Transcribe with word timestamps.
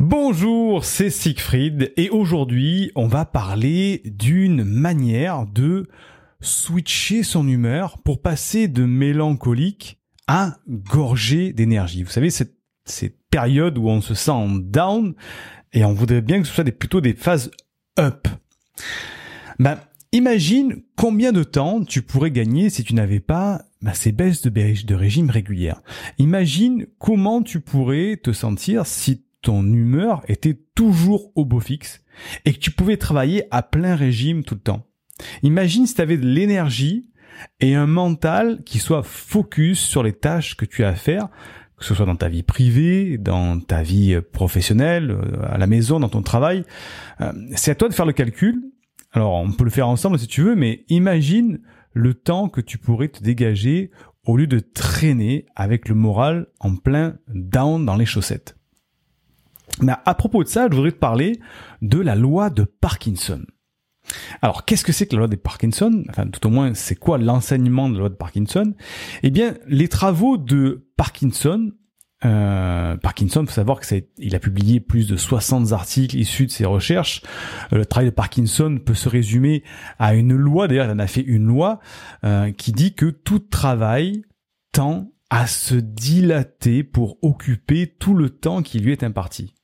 Bonjour, 0.00 0.84
c'est 0.84 1.10
Siegfried 1.10 1.92
et 1.96 2.08
aujourd'hui 2.10 2.92
on 2.94 3.08
va 3.08 3.24
parler 3.24 4.00
d'une 4.04 4.62
manière 4.62 5.44
de 5.44 5.88
switcher 6.40 7.24
son 7.24 7.48
humeur 7.48 7.98
pour 7.98 8.22
passer 8.22 8.68
de 8.68 8.84
mélancolique 8.84 9.98
à 10.28 10.58
gorgé 10.68 11.52
d'énergie. 11.52 12.04
Vous 12.04 12.12
savez, 12.12 12.30
cette, 12.30 12.54
cette 12.84 13.18
période 13.28 13.76
où 13.76 13.88
on 13.88 14.00
se 14.00 14.14
sent 14.14 14.30
en 14.30 14.50
down 14.50 15.16
et 15.72 15.84
on 15.84 15.94
voudrait 15.94 16.20
bien 16.20 16.40
que 16.40 16.46
ce 16.46 16.54
soit 16.54 16.62
des, 16.62 16.70
plutôt 16.70 17.00
des 17.00 17.14
phases 17.14 17.50
up. 17.98 18.28
Ben, 19.58 19.80
imagine 20.12 20.80
combien 20.94 21.32
de 21.32 21.42
temps 21.42 21.82
tu 21.82 22.02
pourrais 22.02 22.30
gagner 22.30 22.70
si 22.70 22.84
tu 22.84 22.94
n'avais 22.94 23.18
pas 23.18 23.62
ben, 23.82 23.94
ces 23.94 24.12
baisses 24.12 24.42
de, 24.42 24.50
de 24.50 24.94
régime 24.94 25.28
régulières. 25.28 25.82
Imagine 26.18 26.86
comment 27.00 27.42
tu 27.42 27.58
pourrais 27.58 28.16
te 28.16 28.30
sentir 28.30 28.86
si 28.86 29.24
ton 29.42 29.64
humeur 29.64 30.22
était 30.28 30.58
toujours 30.74 31.32
au 31.34 31.44
beau 31.44 31.60
fixe 31.60 32.04
et 32.44 32.52
que 32.52 32.58
tu 32.58 32.70
pouvais 32.70 32.96
travailler 32.96 33.44
à 33.50 33.62
plein 33.62 33.94
régime 33.94 34.42
tout 34.42 34.54
le 34.54 34.60
temps. 34.60 34.86
Imagine 35.42 35.86
si 35.86 35.94
tu 35.94 36.00
avais 36.00 36.16
de 36.16 36.26
l'énergie 36.26 37.06
et 37.60 37.74
un 37.74 37.86
mental 37.86 38.62
qui 38.64 38.78
soit 38.78 39.02
focus 39.02 39.80
sur 39.80 40.02
les 40.02 40.12
tâches 40.12 40.56
que 40.56 40.64
tu 40.64 40.84
as 40.84 40.88
à 40.88 40.94
faire, 40.94 41.28
que 41.76 41.84
ce 41.84 41.94
soit 41.94 42.06
dans 42.06 42.16
ta 42.16 42.28
vie 42.28 42.42
privée, 42.42 43.18
dans 43.18 43.60
ta 43.60 43.82
vie 43.82 44.20
professionnelle, 44.32 45.12
euh, 45.12 45.46
à 45.48 45.58
la 45.58 45.66
maison, 45.66 46.00
dans 46.00 46.08
ton 46.08 46.22
travail. 46.22 46.64
Euh, 47.20 47.32
c'est 47.54 47.70
à 47.70 47.74
toi 47.74 47.88
de 47.88 47.94
faire 47.94 48.06
le 48.06 48.12
calcul. 48.12 48.62
Alors 49.12 49.34
on 49.34 49.52
peut 49.52 49.64
le 49.64 49.70
faire 49.70 49.88
ensemble 49.88 50.18
si 50.18 50.26
tu 50.26 50.42
veux, 50.42 50.56
mais 50.56 50.84
imagine 50.88 51.60
le 51.92 52.14
temps 52.14 52.48
que 52.48 52.60
tu 52.60 52.78
pourrais 52.78 53.08
te 53.08 53.22
dégager 53.22 53.90
au 54.24 54.36
lieu 54.36 54.46
de 54.46 54.58
traîner 54.58 55.46
avec 55.56 55.88
le 55.88 55.94
moral 55.94 56.48
en 56.60 56.76
plein 56.76 57.16
down 57.28 57.84
dans 57.86 57.96
les 57.96 58.06
chaussettes. 58.06 58.57
Mais 59.80 59.92
à 60.04 60.14
propos 60.14 60.42
de 60.42 60.48
ça, 60.48 60.68
je 60.70 60.74
voudrais 60.74 60.92
te 60.92 60.98
parler 60.98 61.40
de 61.82 61.98
la 61.98 62.14
loi 62.14 62.50
de 62.50 62.64
Parkinson. 62.64 63.42
Alors, 64.42 64.64
qu'est-ce 64.64 64.84
que 64.84 64.92
c'est 64.92 65.06
que 65.06 65.14
la 65.14 65.20
loi 65.20 65.28
de 65.28 65.36
Parkinson? 65.36 66.04
Enfin, 66.08 66.26
tout 66.26 66.46
au 66.46 66.50
moins, 66.50 66.74
c'est 66.74 66.94
quoi 66.94 67.18
l'enseignement 67.18 67.88
de 67.88 67.94
la 67.94 68.00
loi 68.00 68.08
de 68.08 68.14
Parkinson? 68.14 68.74
Eh 69.22 69.30
bien, 69.30 69.54
les 69.66 69.88
travaux 69.88 70.36
de 70.36 70.88
Parkinson, 70.96 71.72
euh, 72.24 72.96
Parkinson, 72.96 73.44
faut 73.46 73.52
savoir 73.52 73.80
que 73.80 73.86
il 74.18 74.34
a 74.34 74.40
publié 74.40 74.80
plus 74.80 75.06
de 75.06 75.16
60 75.16 75.72
articles 75.72 76.16
issus 76.16 76.46
de 76.46 76.50
ses 76.50 76.64
recherches. 76.64 77.22
Le 77.70 77.84
travail 77.86 78.06
de 78.06 78.14
Parkinson 78.14 78.80
peut 78.84 78.94
se 78.94 79.08
résumer 79.08 79.62
à 79.98 80.14
une 80.14 80.34
loi. 80.34 80.68
D'ailleurs, 80.68 80.86
il 80.86 80.92
en 80.92 80.98
a 80.98 81.06
fait 81.06 81.20
une 81.22 81.46
loi 81.46 81.80
euh, 82.24 82.50
qui 82.52 82.72
dit 82.72 82.94
que 82.94 83.06
tout 83.06 83.38
travail 83.38 84.22
tend 84.72 85.12
à 85.30 85.46
se 85.46 85.74
dilater 85.74 86.82
pour 86.82 87.18
occuper 87.22 87.94
tout 87.98 88.14
le 88.14 88.30
temps 88.30 88.62
qui 88.62 88.78
lui 88.78 88.92
est 88.92 89.02
imparti. 89.02 89.54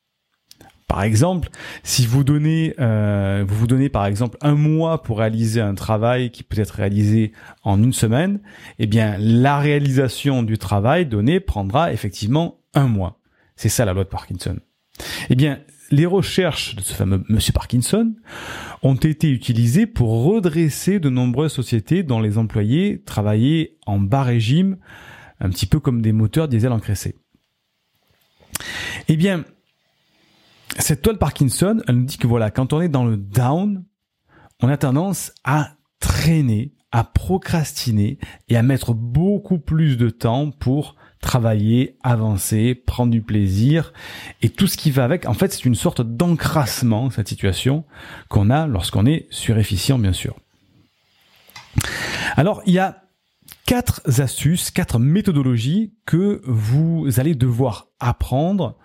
Par 0.86 1.02
exemple, 1.02 1.48
si 1.82 2.06
vous 2.06 2.24
donnez, 2.24 2.74
euh, 2.78 3.44
vous 3.46 3.56
vous 3.56 3.66
donnez 3.66 3.88
par 3.88 4.06
exemple 4.06 4.36
un 4.42 4.54
mois 4.54 5.02
pour 5.02 5.18
réaliser 5.18 5.60
un 5.60 5.74
travail 5.74 6.30
qui 6.30 6.42
peut 6.42 6.60
être 6.60 6.72
réalisé 6.72 7.32
en 7.62 7.82
une 7.82 7.92
semaine, 7.92 8.40
eh 8.78 8.86
bien 8.86 9.16
la 9.18 9.58
réalisation 9.58 10.42
du 10.42 10.58
travail 10.58 11.06
donné 11.06 11.40
prendra 11.40 11.92
effectivement 11.92 12.60
un 12.74 12.86
mois. 12.86 13.18
C'est 13.56 13.68
ça 13.68 13.84
la 13.84 13.92
loi 13.92 14.04
de 14.04 14.08
Parkinson. 14.08 14.58
Eh 15.30 15.34
bien, 15.34 15.60
les 15.90 16.06
recherches 16.06 16.76
de 16.76 16.80
ce 16.80 16.94
fameux 16.94 17.24
Monsieur 17.28 17.52
Parkinson 17.52 18.14
ont 18.82 18.94
été 18.94 19.30
utilisées 19.30 19.86
pour 19.86 20.24
redresser 20.24 20.98
de 21.00 21.08
nombreuses 21.08 21.52
sociétés 21.52 22.02
dont 22.02 22.20
les 22.20 22.38
employés 22.38 23.02
travaillaient 23.04 23.76
en 23.86 23.98
bas 23.98 24.22
régime, 24.22 24.76
un 25.40 25.50
petit 25.50 25.66
peu 25.66 25.80
comme 25.80 26.02
des 26.02 26.12
moteurs 26.12 26.48
diesel 26.48 26.72
encrassés. 26.72 27.16
Eh 29.08 29.16
bien, 29.16 29.44
cette 30.78 31.02
toile 31.02 31.18
Parkinson, 31.18 31.80
elle 31.86 31.96
nous 31.96 32.04
dit 32.04 32.18
que 32.18 32.26
voilà, 32.26 32.50
quand 32.50 32.72
on 32.72 32.80
est 32.80 32.88
dans 32.88 33.04
le 33.04 33.16
down, 33.16 33.84
on 34.60 34.68
a 34.68 34.76
tendance 34.76 35.32
à 35.44 35.72
traîner, 36.00 36.72
à 36.92 37.04
procrastiner 37.04 38.18
et 38.48 38.56
à 38.56 38.62
mettre 38.62 38.94
beaucoup 38.94 39.58
plus 39.58 39.96
de 39.96 40.10
temps 40.10 40.50
pour 40.50 40.96
travailler, 41.20 41.96
avancer, 42.02 42.74
prendre 42.74 43.10
du 43.10 43.22
plaisir 43.22 43.92
et 44.42 44.50
tout 44.50 44.66
ce 44.66 44.76
qui 44.76 44.90
va 44.90 45.04
avec. 45.04 45.26
En 45.26 45.34
fait, 45.34 45.52
c'est 45.52 45.64
une 45.64 45.74
sorte 45.74 46.02
d'encrassement, 46.02 47.10
cette 47.10 47.28
situation 47.28 47.84
qu'on 48.28 48.50
a 48.50 48.66
lorsqu'on 48.66 49.06
est 49.06 49.26
surefficient, 49.30 49.98
bien 49.98 50.12
sûr. 50.12 50.36
Alors, 52.36 52.62
il 52.66 52.74
y 52.74 52.78
a 52.78 53.04
quatre 53.66 54.02
astuces, 54.20 54.70
quatre 54.70 54.98
méthodologies 54.98 55.94
que 56.04 56.42
vous 56.44 57.08
allez 57.16 57.34
devoir 57.34 57.88
apprendre 58.00 58.76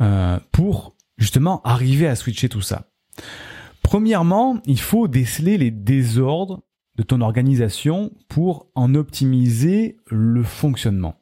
euh, 0.00 0.38
pour 0.52 0.91
justement 1.22 1.62
arriver 1.62 2.08
à 2.08 2.16
switcher 2.16 2.48
tout 2.48 2.60
ça. 2.60 2.90
Premièrement, 3.82 4.60
il 4.66 4.80
faut 4.80 5.08
déceler 5.08 5.56
les 5.56 5.70
désordres 5.70 6.62
de 6.96 7.02
ton 7.02 7.20
organisation 7.20 8.12
pour 8.28 8.66
en 8.74 8.94
optimiser 8.94 9.96
le 10.10 10.42
fonctionnement. 10.42 11.16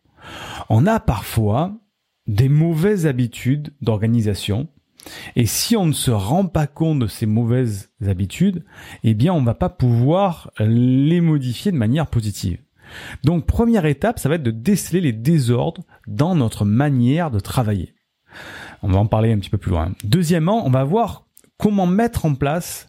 On 0.69 0.87
a 0.87 1.00
parfois 1.00 1.77
des 2.27 2.49
mauvaises 2.49 3.06
habitudes 3.06 3.75
d'organisation 3.81 4.69
et 5.37 5.47
si 5.47 5.77
on 5.77 5.87
ne 5.87 5.93
se 5.93 6.11
rend 6.11 6.47
pas 6.47 6.67
compte 6.67 6.99
de 6.99 7.06
ces 7.06 7.27
mauvaises 7.27 7.91
habitudes, 8.05 8.65
eh 9.05 9.15
bien 9.15 9.32
on 9.32 9.43
va 9.43 9.55
pas 9.55 9.71
pouvoir 9.71 10.50
les 10.59 11.21
modifier 11.21 11.72
de 11.72 11.77
manière 11.77 12.06
positive. 12.06 12.59
Donc 13.25 13.47
première 13.47 13.87
étape, 13.87 14.19
ça 14.19 14.28
va 14.28 14.34
être 14.34 14.43
de 14.43 14.50
déceler 14.50 15.00
les 15.00 15.12
désordres 15.12 15.84
dans 16.06 16.34
notre 16.34 16.65
manière 16.65 17.31
de 17.31 17.41
travailler. 17.41 17.94
On 18.83 18.89
va 18.89 18.99
en 18.99 19.07
parler 19.07 19.33
un 19.33 19.39
petit 19.39 19.51
peu 19.51 19.59
plus 19.59 19.71
loin. 19.71 19.93
Deuxièmement, 20.05 20.67
on 20.67 20.71
va 20.71 20.85
voir 20.85 21.27
comment 21.59 21.87
mettre 21.87 22.25
en 22.25 22.35
place 22.35 22.89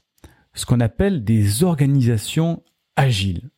ce 0.53 0.65
qu'on 0.65 0.79
appelle 0.79 1.23
des 1.23 1.63
organisations 1.63 2.63
agiles. 2.95 3.49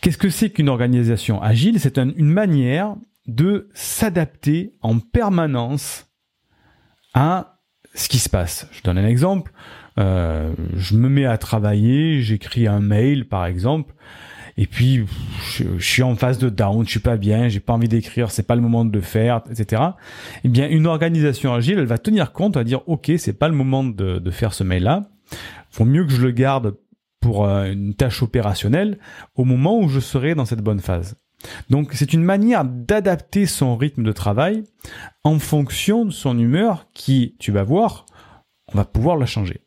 Qu'est-ce 0.00 0.18
que 0.18 0.28
c'est 0.28 0.50
qu'une 0.50 0.68
organisation 0.68 1.40
agile? 1.42 1.80
C'est 1.80 1.98
une 1.98 2.26
manière 2.26 2.96
de 3.26 3.68
s'adapter 3.74 4.74
en 4.82 4.98
permanence 4.98 6.06
à 7.14 7.58
ce 7.94 8.08
qui 8.08 8.18
se 8.18 8.28
passe. 8.28 8.68
Je 8.72 8.82
donne 8.82 8.98
un 8.98 9.06
exemple. 9.06 9.52
Euh, 9.98 10.52
je 10.76 10.96
me 10.96 11.08
mets 11.08 11.24
à 11.24 11.38
travailler, 11.38 12.20
j'écris 12.20 12.66
un 12.66 12.80
mail 12.80 13.28
par 13.28 13.46
exemple, 13.46 13.94
et 14.56 14.66
puis 14.66 15.04
je, 15.56 15.78
suis 15.78 16.02
en 16.02 16.14
phase 16.14 16.38
de 16.38 16.48
down, 16.48 16.84
je 16.84 16.90
suis 16.90 17.00
pas 17.00 17.16
bien, 17.16 17.48
j'ai 17.48 17.60
pas 17.60 17.72
envie 17.72 17.88
d'écrire, 17.88 18.30
c'est 18.30 18.44
pas 18.44 18.54
le 18.54 18.60
moment 18.60 18.84
de 18.84 18.92
le 18.92 19.00
faire, 19.00 19.42
etc. 19.50 19.82
Eh 20.44 20.48
bien, 20.48 20.68
une 20.68 20.86
organisation 20.86 21.52
agile, 21.52 21.78
elle 21.78 21.86
va 21.86 21.98
tenir 21.98 22.32
compte, 22.32 22.56
elle 22.56 22.60
va 22.60 22.64
dire 22.64 22.88
ok, 22.88 23.12
c'est 23.18 23.32
pas 23.38 23.48
le 23.48 23.54
moment 23.54 23.84
de, 23.84 24.18
de 24.18 24.30
faire 24.30 24.54
ce 24.54 24.62
mail-là. 24.64 25.02
Faut 25.70 25.84
mieux 25.84 26.04
que 26.04 26.12
je 26.12 26.22
le 26.22 26.30
garde 26.30 26.76
pour 27.20 27.46
euh, 27.46 27.72
une 27.72 27.94
tâche 27.94 28.22
opérationnelle 28.22 28.98
au 29.34 29.44
moment 29.44 29.78
où 29.78 29.88
je 29.88 29.98
serai 29.98 30.34
dans 30.34 30.44
cette 30.44 30.60
bonne 30.60 30.80
phase. 30.80 31.16
Donc 31.70 31.92
c'est 31.94 32.12
une 32.12 32.22
manière 32.22 32.64
d'adapter 32.64 33.46
son 33.46 33.76
rythme 33.76 34.02
de 34.02 34.12
travail 34.12 34.64
en 35.24 35.38
fonction 35.38 36.04
de 36.04 36.10
son 36.10 36.38
humeur 36.38 36.86
qui, 36.92 37.34
tu 37.38 37.50
vas 37.50 37.62
voir, 37.62 38.06
on 38.72 38.76
va 38.76 38.84
pouvoir 38.84 39.16
la 39.16 39.26
changer. 39.26 39.63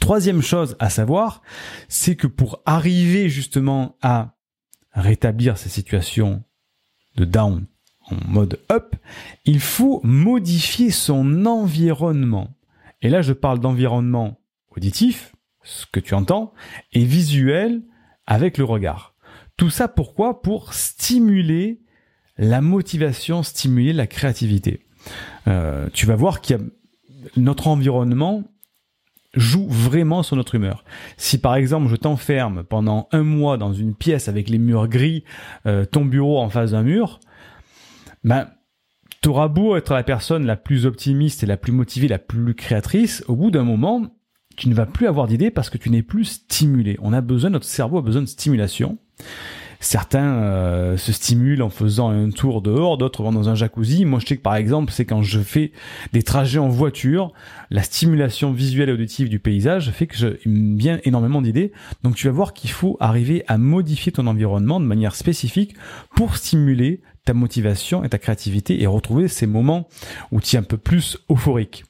Troisième 0.00 0.42
chose 0.42 0.76
à 0.78 0.90
savoir, 0.90 1.42
c'est 1.88 2.16
que 2.16 2.26
pour 2.26 2.62
arriver 2.66 3.28
justement 3.28 3.96
à 4.02 4.34
rétablir 4.92 5.58
ces 5.58 5.68
situations 5.68 6.42
de 7.16 7.24
down 7.24 7.66
en 8.10 8.16
mode 8.28 8.60
up, 8.70 8.96
il 9.44 9.60
faut 9.60 10.00
modifier 10.02 10.90
son 10.90 11.46
environnement. 11.46 12.56
Et 13.02 13.08
là, 13.08 13.22
je 13.22 13.32
parle 13.32 13.60
d'environnement 13.60 14.40
auditif, 14.70 15.34
ce 15.62 15.86
que 15.86 16.00
tu 16.00 16.14
entends, 16.14 16.52
et 16.92 17.04
visuel 17.04 17.82
avec 18.26 18.58
le 18.58 18.64
regard. 18.64 19.14
Tout 19.56 19.70
ça 19.70 19.88
pourquoi? 19.88 20.42
Pour 20.42 20.74
stimuler 20.74 21.80
la 22.36 22.60
motivation, 22.60 23.42
stimuler 23.42 23.92
la 23.92 24.06
créativité. 24.06 24.86
Euh, 25.46 25.88
tu 25.92 26.06
vas 26.06 26.16
voir 26.16 26.40
qu'il 26.40 26.56
y 26.56 26.58
a 26.58 26.62
notre 27.36 27.68
environnement 27.68 28.44
joue 29.36 29.66
vraiment 29.68 30.22
sur 30.22 30.36
notre 30.36 30.54
humeur. 30.54 30.84
Si 31.16 31.38
par 31.38 31.54
exemple 31.54 31.88
je 31.88 31.96
t'enferme 31.96 32.64
pendant 32.64 33.08
un 33.12 33.22
mois 33.22 33.56
dans 33.56 33.72
une 33.72 33.94
pièce 33.94 34.28
avec 34.28 34.48
les 34.48 34.58
murs 34.58 34.88
gris, 34.88 35.24
euh, 35.66 35.84
ton 35.84 36.04
bureau 36.04 36.38
en 36.38 36.48
face 36.48 36.72
d'un 36.72 36.82
mur, 36.82 37.20
ben 38.22 38.48
t'auras 39.20 39.48
beau 39.48 39.76
être 39.76 39.94
la 39.94 40.02
personne 40.02 40.44
la 40.44 40.56
plus 40.56 40.84
optimiste 40.86 41.42
et 41.42 41.46
la 41.46 41.56
plus 41.56 41.72
motivée, 41.72 42.08
la 42.08 42.18
plus 42.18 42.54
créatrice, 42.54 43.24
au 43.26 43.36
bout 43.36 43.50
d'un 43.50 43.64
moment, 43.64 44.02
tu 44.56 44.68
ne 44.68 44.74
vas 44.74 44.86
plus 44.86 45.06
avoir 45.06 45.26
d'idées 45.26 45.50
parce 45.50 45.70
que 45.70 45.78
tu 45.78 45.90
n'es 45.90 46.02
plus 46.02 46.24
stimulé. 46.24 46.98
On 47.00 47.12
a 47.12 47.20
besoin, 47.20 47.50
notre 47.50 47.64
cerveau 47.64 47.98
a 47.98 48.02
besoin 48.02 48.22
de 48.22 48.26
stimulation. 48.26 48.98
Certains 49.84 50.38
euh, 50.38 50.96
se 50.96 51.12
stimulent 51.12 51.60
en 51.60 51.68
faisant 51.68 52.08
un 52.08 52.30
tour 52.30 52.62
dehors, 52.62 52.96
d'autres 52.96 53.22
vont 53.22 53.32
dans 53.32 53.50
un 53.50 53.54
jacuzzi. 53.54 54.06
Moi, 54.06 54.18
je 54.18 54.24
sais 54.24 54.38
que 54.38 54.42
par 54.42 54.56
exemple, 54.56 54.90
c'est 54.90 55.04
quand 55.04 55.20
je 55.20 55.40
fais 55.40 55.72
des 56.14 56.22
trajets 56.22 56.58
en 56.58 56.70
voiture, 56.70 57.34
la 57.68 57.82
stimulation 57.82 58.50
visuelle 58.52 58.88
et 58.88 58.92
auditive 58.92 59.28
du 59.28 59.40
paysage 59.40 59.90
fait 59.90 60.06
que 60.06 60.16
je 60.16 60.28
vient 60.46 61.00
énormément 61.04 61.42
d'idées. 61.42 61.70
Donc, 62.02 62.14
tu 62.14 62.28
vas 62.28 62.32
voir 62.32 62.54
qu'il 62.54 62.70
faut 62.70 62.96
arriver 62.98 63.44
à 63.46 63.58
modifier 63.58 64.10
ton 64.10 64.26
environnement 64.26 64.80
de 64.80 64.86
manière 64.86 65.14
spécifique 65.14 65.74
pour 66.16 66.38
stimuler 66.38 67.02
ta 67.26 67.34
motivation 67.34 68.04
et 68.04 68.08
ta 68.08 68.16
créativité 68.16 68.80
et 68.80 68.86
retrouver 68.86 69.28
ces 69.28 69.46
moments 69.46 69.86
où 70.32 70.40
tu 70.40 70.56
es 70.56 70.58
un 70.58 70.62
peu 70.62 70.78
plus 70.78 71.18
euphorique. 71.28 71.84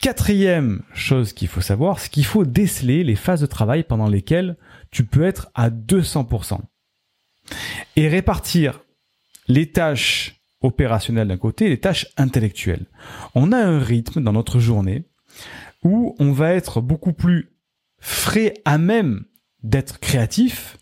Quatrième 0.00 0.80
chose 0.94 1.34
qu'il 1.34 1.48
faut 1.48 1.60
savoir, 1.60 1.98
c'est 1.98 2.08
qu'il 2.08 2.24
faut 2.24 2.46
déceler 2.46 3.04
les 3.04 3.16
phases 3.16 3.42
de 3.42 3.46
travail 3.46 3.84
pendant 3.84 4.08
lesquelles 4.08 4.56
tu 4.90 5.04
peux 5.04 5.24
être 5.24 5.50
à 5.54 5.68
200%. 5.68 6.60
Et 7.96 8.08
répartir 8.08 8.80
les 9.48 9.70
tâches 9.70 10.40
opérationnelles 10.60 11.28
d'un 11.28 11.36
côté 11.36 11.66
et 11.66 11.70
les 11.70 11.80
tâches 11.80 12.06
intellectuelles. 12.16 12.86
On 13.34 13.52
a 13.52 13.58
un 13.58 13.78
rythme 13.80 14.22
dans 14.22 14.32
notre 14.32 14.58
journée 14.58 15.04
où 15.82 16.14
on 16.18 16.32
va 16.32 16.52
être 16.52 16.80
beaucoup 16.80 17.12
plus 17.12 17.50
frais 17.98 18.54
à 18.64 18.78
même 18.78 19.24
d'être 19.62 20.00
créatif 20.00 20.76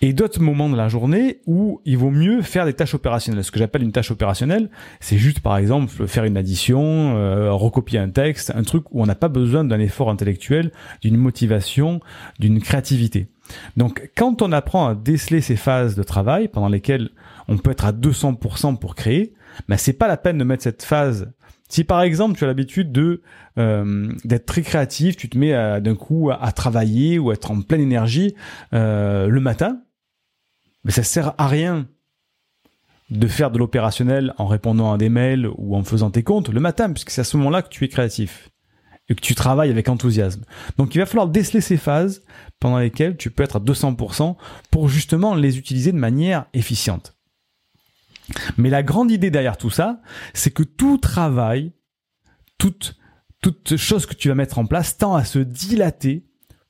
et 0.00 0.12
d'autres 0.12 0.40
moments 0.40 0.68
de 0.68 0.76
la 0.76 0.88
journée 0.88 1.40
où 1.46 1.80
il 1.84 1.96
vaut 1.96 2.10
mieux 2.10 2.42
faire 2.42 2.64
des 2.66 2.74
tâches 2.74 2.94
opérationnelles. 2.94 3.44
Ce 3.44 3.50
que 3.50 3.58
j'appelle 3.58 3.82
une 3.82 3.92
tâche 3.92 4.10
opérationnelle, 4.10 4.70
c'est 5.00 5.18
juste 5.18 5.40
par 5.40 5.56
exemple 5.56 6.06
faire 6.06 6.24
une 6.24 6.36
addition, 6.36 7.16
euh, 7.16 7.52
recopier 7.52 7.98
un 7.98 8.10
texte, 8.10 8.52
un 8.54 8.62
truc 8.62 8.84
où 8.92 9.02
on 9.02 9.06
n'a 9.06 9.14
pas 9.14 9.28
besoin 9.28 9.64
d'un 9.64 9.80
effort 9.80 10.10
intellectuel, 10.10 10.72
d'une 11.00 11.16
motivation, 11.16 12.00
d'une 12.38 12.60
créativité. 12.60 13.28
Donc 13.76 14.10
quand 14.16 14.42
on 14.42 14.52
apprend 14.52 14.88
à 14.88 14.94
déceler 14.94 15.40
ces 15.40 15.56
phases 15.56 15.94
de 15.96 16.02
travail 16.02 16.48
pendant 16.48 16.68
lesquelles 16.68 17.10
on 17.48 17.58
peut 17.58 17.70
être 17.70 17.84
à 17.84 17.92
200% 17.92 18.78
pour 18.78 18.94
créer, 18.94 19.34
ben 19.68 19.76
c'est 19.76 19.92
pas 19.92 20.08
la 20.08 20.16
peine 20.16 20.38
de 20.38 20.44
mettre 20.44 20.62
cette 20.62 20.82
phase 20.82 21.32
si 21.72 21.84
par 21.84 22.02
exemple 22.02 22.36
tu 22.36 22.44
as 22.44 22.46
l'habitude 22.46 22.92
de 22.92 23.22
euh, 23.58 24.12
d'être 24.24 24.44
très 24.44 24.60
créatif, 24.60 25.16
tu 25.16 25.30
te 25.30 25.38
mets 25.38 25.80
d'un 25.80 25.94
coup 25.94 26.30
à, 26.30 26.52
travailler 26.52 27.18
ou 27.18 27.32
être 27.32 27.50
en 27.50 27.62
pleine 27.62 27.80
énergie 27.80 28.34
euh, 28.74 29.26
le 29.28 29.40
matin, 29.40 29.80
mais 30.84 30.90
ça 30.90 31.02
sert 31.02 31.34
à 31.38 31.48
rien 31.48 31.86
de 33.08 33.26
faire 33.26 33.50
de 33.50 33.58
l'opérationnel 33.58 34.34
en 34.36 34.46
répondant 34.46 34.92
à 34.92 34.98
des 34.98 35.08
mails 35.08 35.48
ou 35.56 35.74
en 35.74 35.82
faisant 35.82 36.10
tes 36.10 36.22
comptes 36.22 36.50
le 36.50 36.60
matin, 36.60 36.90
puisque 36.90 37.10
c'est 37.10 37.22
à 37.22 37.24
ce 37.24 37.38
moment-là 37.38 37.62
que 37.62 37.68
tu 37.68 37.84
es 37.84 37.88
créatif 37.88 38.50
et 39.08 39.14
que 39.14 39.20
tu 39.20 39.34
travailles 39.34 39.70
avec 39.70 39.88
enthousiasme. 39.88 40.44
Donc 40.76 40.94
il 40.94 40.98
va 40.98 41.06
falloir 41.06 41.28
déceler 41.28 41.62
ces 41.62 41.78
phases 41.78 42.22
pendant 42.62 42.78
lesquelles 42.78 43.16
tu 43.16 43.32
peux 43.32 43.42
être 43.42 43.56
à 43.56 43.58
200% 43.58 44.36
pour 44.70 44.88
justement 44.88 45.34
les 45.34 45.58
utiliser 45.58 45.90
de 45.90 45.96
manière 45.98 46.46
efficiente. 46.54 47.16
Mais 48.56 48.70
la 48.70 48.84
grande 48.84 49.10
idée 49.10 49.32
derrière 49.32 49.56
tout 49.56 49.68
ça, 49.68 50.00
c'est 50.32 50.52
que 50.52 50.62
tout 50.62 50.96
travail, 50.96 51.72
toute, 52.58 52.94
toute 53.40 53.76
chose 53.76 54.06
que 54.06 54.14
tu 54.14 54.28
vas 54.28 54.36
mettre 54.36 54.60
en 54.60 54.66
place 54.66 54.96
tend 54.96 55.16
à 55.16 55.24
se 55.24 55.40
dilater 55.40 56.24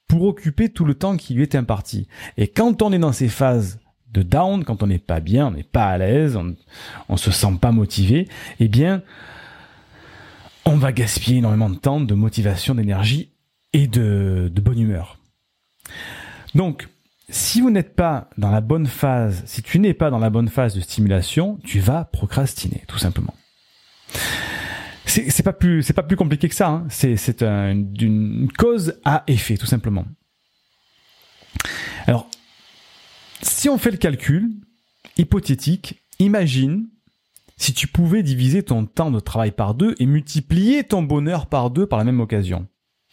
pour 0.09 0.23
occuper 0.23 0.71
tout 0.71 0.87
le 0.87 0.95
temps 0.95 1.19
qui 1.19 1.35
lui 1.35 1.43
est 1.43 1.55
imparti. 1.55 2.09
Et 2.39 2.49
quand 2.49 2.81
on 2.81 2.91
est 2.91 2.99
dans 2.99 3.13
ces 3.13 3.29
phases 3.29 3.79
de 4.13 4.23
down, 4.23 4.65
quand 4.65 4.83
on 4.83 4.87
n'est 4.87 4.99
pas 4.99 5.21
bien, 5.21 5.49
on 5.49 5.51
n'est 5.51 5.63
pas 5.63 5.89
à 5.89 5.99
l'aise, 5.99 6.37
on, 6.37 6.57
on 7.11 7.19
se 7.19 7.31
sent 7.31 7.59
pas 7.61 7.71
motivé, 7.71 8.29
eh 8.61 8.69
bien, 8.69 9.03
on 10.65 10.79
va 10.79 10.91
gaspiller 10.91 11.37
énormément 11.37 11.69
de 11.69 11.77
temps, 11.77 12.01
de 12.01 12.15
motivation, 12.15 12.75
d'énergie 12.75 13.35
et 13.75 13.89
de 13.89 14.51
bonne 14.57 14.79
humeur. 14.79 15.19
Donc, 16.55 16.89
si 17.29 17.61
vous 17.61 17.71
n'êtes 17.71 17.95
pas 17.95 18.29
dans 18.37 18.51
la 18.51 18.61
bonne 18.61 18.87
phase, 18.87 19.43
si 19.47 19.63
tu 19.63 19.79
n'es 19.79 19.95
pas 19.95 20.11
dans 20.11 20.19
la 20.19 20.31
bonne 20.31 20.49
phase 20.49 20.75
de 20.75 20.81
stimulation, 20.81 21.59
tu 21.65 21.81
vas 21.81 22.05
procrastiner, 22.05 22.83
tout 22.89 22.99
simplement. 22.99 23.35
C'est 25.07 25.43
pas 25.43 25.53
plus, 25.53 26.17
compliqué 26.17 26.49
que 26.49 26.55
ça. 26.55 26.69
Hein. 26.69 26.87
C'est 26.89 27.43
une 27.43 28.49
cause 28.57 29.01
à 29.05 29.25
effet, 29.27 29.57
tout 29.57 29.67
simplement. 29.67 30.07
Alors, 32.07 32.29
si 33.43 33.69
on 33.69 33.79
fait 33.79 33.91
le 33.91 33.97
calcul 33.97 34.51
hypothétique, 35.19 36.03
imagine 36.19 36.89
si 37.57 37.75
tu 37.75 37.87
pouvais 37.87 38.23
diviser 38.23 38.63
ton 38.63 38.87
temps 38.87 39.11
de 39.11 39.21
travail 39.21 39.53
par 39.53 39.75
deux 39.75 39.95
et 39.99 40.07
multiplier 40.07 40.85
ton 40.85 41.03
bonheur 41.03 41.47
par 41.47 41.71
deux 41.71 41.87
par 41.87 41.99
la 41.99 42.05
même 42.05 42.21
occasion. 42.21 42.67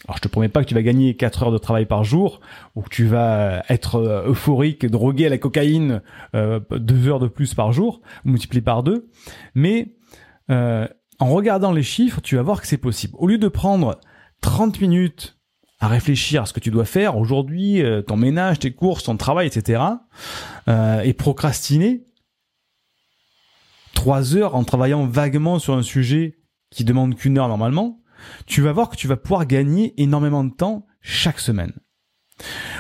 Alors 0.06 0.18
je 0.18 0.22
te 0.22 0.28
promets 0.28 0.50
pas 0.50 0.64
que 0.64 0.70
tu 0.70 0.76
vas 0.76 0.82
gagner 0.82 1.16
4 1.16 1.44
heures 1.44 1.52
de 1.52 1.58
travail 1.58 1.86
par 1.86 2.04
jour 2.04 2.40
ou 2.76 2.82
que 2.82 2.90
tu 2.90 3.06
vas 3.06 3.64
être 3.70 3.96
euh, 3.96 4.30
euphorique, 4.30 4.86
drogué 4.86 5.26
à 5.26 5.30
la 5.30 5.38
cocaïne 5.38 6.02
euh, 6.36 6.60
2 6.72 7.08
heures 7.08 7.20
de 7.20 7.28
plus 7.28 7.54
par 7.54 7.74
jour, 7.74 8.02
multiplié 8.24 8.62
par 8.62 8.84
deux, 8.84 9.10
mais 9.56 9.96
euh, 10.50 10.88
en 11.20 11.28
regardant 11.28 11.74
les 11.74 11.84
chiffres, 11.84 12.22
tu 12.22 12.38
vas 12.38 12.42
voir 12.42 12.62
que 12.62 12.68
c'est 12.68 12.78
possible. 12.78 13.14
Au 13.18 13.28
lieu 13.28 13.38
de 13.38 13.50
prendre 13.50 14.00
30 14.42 14.80
minutes 14.80 15.38
à 15.82 15.88
réfléchir 15.88 16.44
à 16.44 16.46
ce 16.46 16.54
que 16.54 16.60
tu 16.60 16.72
dois 16.72 16.86
faire 16.86 17.18
aujourd'hui, 17.18 17.82
euh, 17.82 18.02
ton 18.02 18.16
ménage, 18.16 18.60
tes 18.60 18.72
courses, 18.72 19.04
ton 19.04 19.18
travail, 19.18 19.48
etc., 19.48 19.82
et 21.04 21.14
procrastiner 21.14 22.06
3 23.96 24.38
heures 24.38 24.56
en 24.56 24.64
travaillant 24.64 25.08
vaguement 25.08 25.58
sur 25.58 25.74
un 25.74 25.82
sujet 25.82 26.38
qui 26.70 26.84
demande 26.84 27.16
qu'une 27.16 27.40
heure 27.40 27.48
normalement, 27.48 27.99
tu 28.46 28.62
vas 28.62 28.72
voir 28.72 28.90
que 28.90 28.96
tu 28.96 29.08
vas 29.08 29.18
pouvoir 29.18 29.46
gagner 29.46 29.94
énormément 30.02 30.44
de 30.44 30.54
temps 30.54 30.86
chaque 31.02 31.40
semaine. 31.40 31.74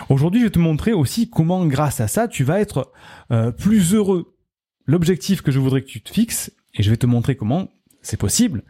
Aujourd'hui, 0.09 0.41
je 0.41 0.45
vais 0.45 0.51
te 0.51 0.59
montrer 0.59 0.93
aussi 0.93 1.29
comment, 1.29 1.65
grâce 1.65 1.99
à 1.99 2.07
ça, 2.07 2.27
tu 2.27 2.43
vas 2.43 2.59
être 2.59 2.91
euh, 3.31 3.51
plus 3.51 3.93
heureux. 3.93 4.35
L'objectif 4.85 5.41
que 5.41 5.51
je 5.51 5.59
voudrais 5.59 5.81
que 5.81 5.87
tu 5.87 6.01
te 6.01 6.09
fixes, 6.09 6.51
et 6.73 6.83
je 6.83 6.89
vais 6.89 6.97
te 6.97 7.05
montrer 7.05 7.35
comment 7.35 7.69
c'est 8.01 8.17
possible, 8.17 8.63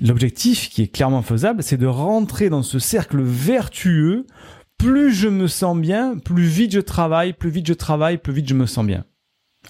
l'objectif 0.00 0.68
qui 0.68 0.82
est 0.82 0.88
clairement 0.88 1.22
faisable, 1.22 1.62
c'est 1.62 1.78
de 1.78 1.86
rentrer 1.86 2.50
dans 2.50 2.62
ce 2.62 2.78
cercle 2.78 3.22
vertueux. 3.22 4.26
Plus 4.76 5.12
je 5.14 5.28
me 5.28 5.46
sens 5.46 5.78
bien, 5.78 6.18
plus 6.18 6.44
vite 6.44 6.72
je 6.72 6.80
travaille, 6.80 7.32
plus 7.32 7.50
vite 7.50 7.66
je 7.66 7.72
travaille, 7.72 8.18
plus 8.18 8.32
vite 8.32 8.48
je 8.48 8.54
me 8.54 8.66
sens 8.66 8.84
bien. 8.84 9.04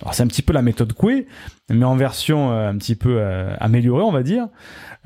Alors 0.00 0.14
c'est 0.14 0.22
un 0.22 0.26
petit 0.26 0.42
peu 0.42 0.52
la 0.52 0.62
méthode 0.62 0.92
Coué, 0.92 1.26
mais 1.70 1.84
en 1.84 1.96
version 1.96 2.50
euh, 2.52 2.68
un 2.68 2.76
petit 2.76 2.96
peu 2.96 3.18
euh, 3.20 3.54
améliorée, 3.60 4.02
on 4.02 4.12
va 4.12 4.22
dire, 4.22 4.48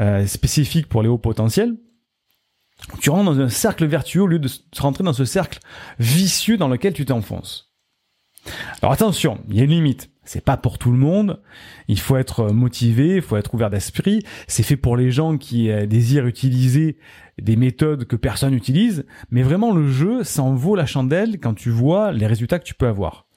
euh, 0.00 0.26
spécifique 0.26 0.88
pour 0.88 1.02
les 1.02 1.08
hauts 1.08 1.18
potentiels. 1.18 1.76
Tu 3.00 3.10
rentres 3.10 3.32
dans 3.32 3.40
un 3.40 3.48
cercle 3.48 3.86
vertueux 3.86 4.22
au 4.22 4.26
lieu 4.26 4.38
de 4.38 4.48
rentrer 4.78 5.04
dans 5.04 5.12
ce 5.12 5.24
cercle 5.24 5.58
vicieux 5.98 6.56
dans 6.56 6.68
lequel 6.68 6.92
tu 6.92 7.04
t'enfonces. 7.04 7.74
Alors 8.80 8.92
attention, 8.92 9.40
il 9.48 9.56
y 9.56 9.60
a 9.60 9.64
une 9.64 9.70
limite. 9.70 10.10
C'est 10.24 10.44
pas 10.44 10.56
pour 10.56 10.78
tout 10.78 10.92
le 10.92 10.98
monde. 10.98 11.42
Il 11.88 11.98
faut 11.98 12.16
être 12.16 12.50
motivé, 12.50 13.16
il 13.16 13.22
faut 13.22 13.36
être 13.36 13.52
ouvert 13.54 13.68
d'esprit. 13.68 14.22
C'est 14.46 14.62
fait 14.62 14.76
pour 14.76 14.96
les 14.96 15.10
gens 15.10 15.38
qui 15.38 15.70
désirent 15.86 16.26
utiliser 16.26 16.98
des 17.40 17.56
méthodes 17.56 18.04
que 18.04 18.14
personne 18.14 18.52
n'utilise. 18.52 19.06
Mais 19.30 19.42
vraiment, 19.42 19.74
le 19.74 19.88
jeu, 19.88 20.22
ça 20.22 20.42
en 20.42 20.54
vaut 20.54 20.76
la 20.76 20.86
chandelle 20.86 21.40
quand 21.40 21.54
tu 21.54 21.70
vois 21.70 22.12
les 22.12 22.26
résultats 22.26 22.58
que 22.58 22.64
tu 22.64 22.74
peux 22.74 22.86
avoir. 22.86 23.27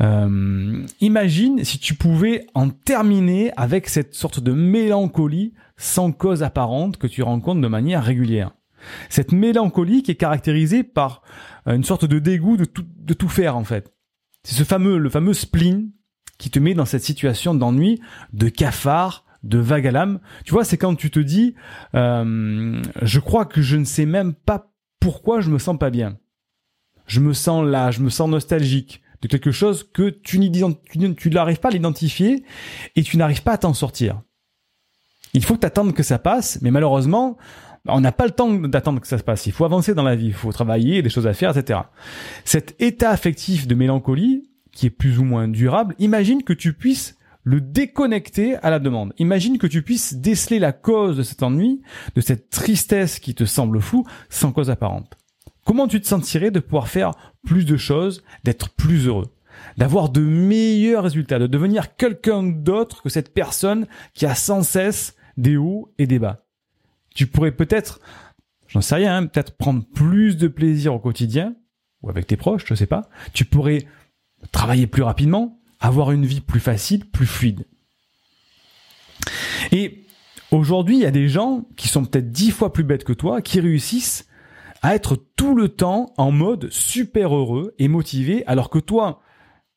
Euh, 0.00 0.86
imagine 1.00 1.64
si 1.64 1.78
tu 1.78 1.94
pouvais 1.94 2.46
en 2.54 2.70
terminer 2.70 3.52
avec 3.56 3.88
cette 3.88 4.14
sorte 4.14 4.40
de 4.40 4.52
mélancolie 4.52 5.54
sans 5.76 6.12
cause 6.12 6.42
apparente 6.42 6.96
que 6.96 7.06
tu 7.06 7.22
rencontres 7.22 7.60
de 7.60 7.68
manière 7.68 8.02
régulière. 8.02 8.52
Cette 9.08 9.32
mélancolie 9.32 10.02
qui 10.02 10.12
est 10.12 10.16
caractérisée 10.16 10.84
par 10.84 11.22
une 11.66 11.84
sorte 11.84 12.04
de 12.04 12.18
dégoût 12.18 12.56
de 12.56 12.64
tout, 12.64 12.86
de 12.96 13.14
tout 13.14 13.28
faire 13.28 13.56
en 13.56 13.64
fait. 13.64 13.92
C'est 14.44 14.54
ce 14.54 14.64
fameux, 14.64 14.98
le 14.98 15.10
fameux 15.10 15.34
spleen 15.34 15.90
qui 16.38 16.50
te 16.50 16.58
met 16.58 16.74
dans 16.74 16.84
cette 16.84 17.02
situation 17.02 17.54
d'ennui, 17.54 18.00
de 18.32 18.48
cafard, 18.48 19.24
de 19.42 19.58
vague 19.58 19.86
à 19.86 19.90
l'âme. 19.90 20.20
Tu 20.44 20.52
vois, 20.52 20.64
c'est 20.64 20.78
quand 20.78 20.94
tu 20.94 21.10
te 21.10 21.18
dis, 21.18 21.54
euh, 21.94 22.80
je 23.02 23.20
crois 23.20 23.44
que 23.44 23.60
je 23.60 23.76
ne 23.76 23.84
sais 23.84 24.06
même 24.06 24.34
pas 24.34 24.72
pourquoi 25.00 25.40
je 25.40 25.50
me 25.50 25.58
sens 25.58 25.78
pas 25.78 25.90
bien. 25.90 26.18
Je 27.06 27.20
me 27.20 27.32
sens 27.32 27.64
là, 27.64 27.90
je 27.90 28.00
me 28.00 28.10
sens 28.10 28.28
nostalgique 28.28 29.02
de 29.22 29.28
quelque 29.28 29.50
chose 29.50 29.88
que 29.92 30.10
tu 30.10 30.38
n'arrives 30.38 31.60
pas 31.60 31.68
à 31.68 31.72
l'identifier 31.72 32.44
et 32.96 33.02
tu 33.02 33.16
n'arrives 33.16 33.42
pas 33.42 33.52
à 33.52 33.58
t'en 33.58 33.74
sortir. 33.74 34.22
Il 35.34 35.44
faut 35.44 35.56
t'attendre 35.56 35.92
que 35.92 36.02
ça 36.02 36.18
passe, 36.18 36.60
mais 36.62 36.70
malheureusement, 36.70 37.36
on 37.86 38.00
n'a 38.00 38.12
pas 38.12 38.26
le 38.26 38.32
temps 38.32 38.52
d'attendre 38.52 39.00
que 39.00 39.06
ça 39.06 39.18
se 39.18 39.22
passe. 39.22 39.46
Il 39.46 39.52
faut 39.52 39.64
avancer 39.64 39.94
dans 39.94 40.02
la 40.02 40.16
vie, 40.16 40.26
il 40.26 40.32
faut 40.32 40.52
travailler, 40.52 41.02
des 41.02 41.10
choses 41.10 41.26
à 41.26 41.34
faire, 41.34 41.56
etc. 41.56 41.80
Cet 42.44 42.80
état 42.80 43.10
affectif 43.10 43.66
de 43.66 43.74
mélancolie, 43.74 44.48
qui 44.72 44.86
est 44.86 44.90
plus 44.90 45.18
ou 45.18 45.24
moins 45.24 45.48
durable, 45.48 45.94
imagine 45.98 46.42
que 46.42 46.52
tu 46.52 46.72
puisses 46.72 47.16
le 47.44 47.60
déconnecter 47.60 48.56
à 48.56 48.70
la 48.70 48.78
demande. 48.78 49.14
Imagine 49.18 49.58
que 49.58 49.66
tu 49.66 49.82
puisses 49.82 50.14
déceler 50.14 50.58
la 50.58 50.72
cause 50.72 51.16
de 51.16 51.22
cet 51.22 51.42
ennui, 51.42 51.80
de 52.14 52.20
cette 52.20 52.50
tristesse 52.50 53.18
qui 53.18 53.34
te 53.34 53.44
semble 53.44 53.80
floue, 53.80 54.04
sans 54.28 54.52
cause 54.52 54.70
apparente. 54.70 55.16
Comment 55.68 55.86
tu 55.86 56.00
te 56.00 56.06
sentirais 56.06 56.50
de 56.50 56.60
pouvoir 56.60 56.88
faire 56.88 57.10
plus 57.44 57.66
de 57.66 57.76
choses, 57.76 58.24
d'être 58.42 58.70
plus 58.70 59.06
heureux, 59.06 59.26
d'avoir 59.76 60.08
de 60.08 60.22
meilleurs 60.22 61.02
résultats, 61.02 61.38
de 61.38 61.46
devenir 61.46 61.94
quelqu'un 61.94 62.42
d'autre 62.42 63.02
que 63.02 63.10
cette 63.10 63.34
personne 63.34 63.86
qui 64.14 64.24
a 64.24 64.34
sans 64.34 64.62
cesse 64.62 65.14
des 65.36 65.58
hauts 65.58 65.92
et 65.98 66.06
des 66.06 66.18
bas? 66.18 66.46
Tu 67.14 67.26
pourrais 67.26 67.52
peut-être, 67.52 68.00
j'en 68.66 68.80
sais 68.80 68.94
rien, 68.94 69.26
peut-être 69.26 69.58
prendre 69.58 69.84
plus 69.84 70.38
de 70.38 70.48
plaisir 70.48 70.94
au 70.94 70.98
quotidien 70.98 71.54
ou 72.00 72.08
avec 72.08 72.26
tes 72.26 72.38
proches, 72.38 72.64
je 72.66 72.74
sais 72.74 72.86
pas. 72.86 73.10
Tu 73.34 73.44
pourrais 73.44 73.84
travailler 74.52 74.86
plus 74.86 75.02
rapidement, 75.02 75.60
avoir 75.80 76.12
une 76.12 76.24
vie 76.24 76.40
plus 76.40 76.60
facile, 76.60 77.04
plus 77.04 77.26
fluide. 77.26 77.66
Et 79.70 80.06
aujourd'hui, 80.50 80.96
il 80.96 81.02
y 81.02 81.06
a 81.06 81.10
des 81.10 81.28
gens 81.28 81.66
qui 81.76 81.88
sont 81.88 82.06
peut-être 82.06 82.30
dix 82.30 82.52
fois 82.52 82.72
plus 82.72 82.84
bêtes 82.84 83.04
que 83.04 83.12
toi, 83.12 83.42
qui 83.42 83.60
réussissent 83.60 84.27
à 84.82 84.94
être 84.94 85.16
tout 85.36 85.54
le 85.54 85.68
temps 85.68 86.12
en 86.16 86.30
mode 86.30 86.70
super 86.70 87.34
heureux 87.34 87.74
et 87.78 87.88
motivé, 87.88 88.44
alors 88.46 88.70
que 88.70 88.78
toi, 88.78 89.20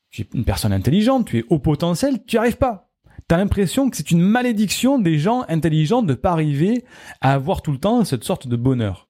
tu 0.10 0.22
es 0.22 0.30
une 0.34 0.46
personne 0.46 0.74
intelligente, 0.74 1.28
tu 1.28 1.40
es 1.40 1.46
haut 1.50 1.60
potentiel, 1.60 2.24
tu 2.26 2.36
n'y 2.36 2.40
arrives 2.40 2.58
pas. 2.58 2.90
Tu 3.28 3.36
as 3.36 3.38
l'impression 3.38 3.90
que 3.90 3.98
c'est 3.98 4.12
une 4.12 4.22
malédiction 4.22 5.00
des 5.00 5.18
gens 5.18 5.46
intelligents 5.48 6.04
de 6.04 6.14
pas 6.14 6.32
arriver 6.32 6.84
à 7.22 7.34
avoir 7.34 7.62
tout 7.62 7.72
le 7.72 7.78
temps 7.78 8.04
cette 8.04 8.24
sorte 8.24 8.48
de 8.48 8.56
bonheur. 8.56 9.08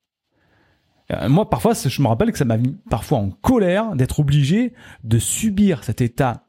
Euh, 1.11 1.27
moi, 1.27 1.49
parfois, 1.49 1.73
je 1.73 2.01
me 2.01 2.07
rappelle 2.07 2.31
que 2.31 2.37
ça 2.37 2.45
m'a 2.45 2.57
mis 2.57 2.77
parfois 2.89 3.17
en 3.17 3.31
colère 3.31 3.95
d'être 3.95 4.19
obligé 4.19 4.73
de 5.03 5.19
subir 5.19 5.83
cet 5.83 6.01
état 6.01 6.45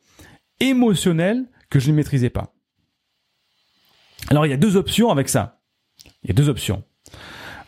émotionnel 0.61 1.49
que 1.71 1.81
je 1.81 1.91
ne 1.91 1.97
maîtrisais 1.97 2.31
pas. 2.31 2.55
Alors, 4.29 4.47
il 4.47 4.51
y 4.51 4.55
a 4.55 4.59
deux 4.59 4.77
options 4.77 5.11
avec 5.11 5.29
ça. 5.29 5.61
Il 6.23 6.29
y 6.29 6.31
a 6.31 6.35
deux 6.35 6.49
options. 6.49 6.85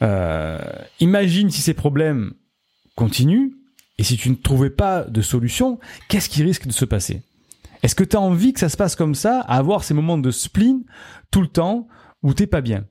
Euh, 0.04 0.58
imagine 1.00 1.50
si 1.50 1.62
ces 1.62 1.74
problèmes 1.74 2.34
continuent 2.94 3.52
et 3.98 4.04
si 4.04 4.16
tu 4.16 4.30
ne 4.30 4.34
trouvais 4.34 4.70
pas 4.70 5.04
de 5.04 5.22
solution, 5.22 5.78
qu'est-ce 6.08 6.28
qui 6.28 6.42
risque 6.42 6.66
de 6.66 6.72
se 6.72 6.84
passer? 6.84 7.22
Est-ce 7.82 7.94
que 7.94 8.04
tu 8.04 8.16
as 8.16 8.20
envie 8.20 8.52
que 8.52 8.60
ça 8.60 8.68
se 8.68 8.76
passe 8.76 8.96
comme 8.96 9.14
ça, 9.14 9.40
à 9.40 9.56
avoir 9.56 9.84
ces 9.84 9.94
moments 9.94 10.18
de 10.18 10.30
spleen 10.30 10.84
tout 11.30 11.40
le 11.40 11.48
temps 11.48 11.88
où 12.22 12.34
t'es 12.34 12.46
pas 12.46 12.60
bien? 12.60 12.86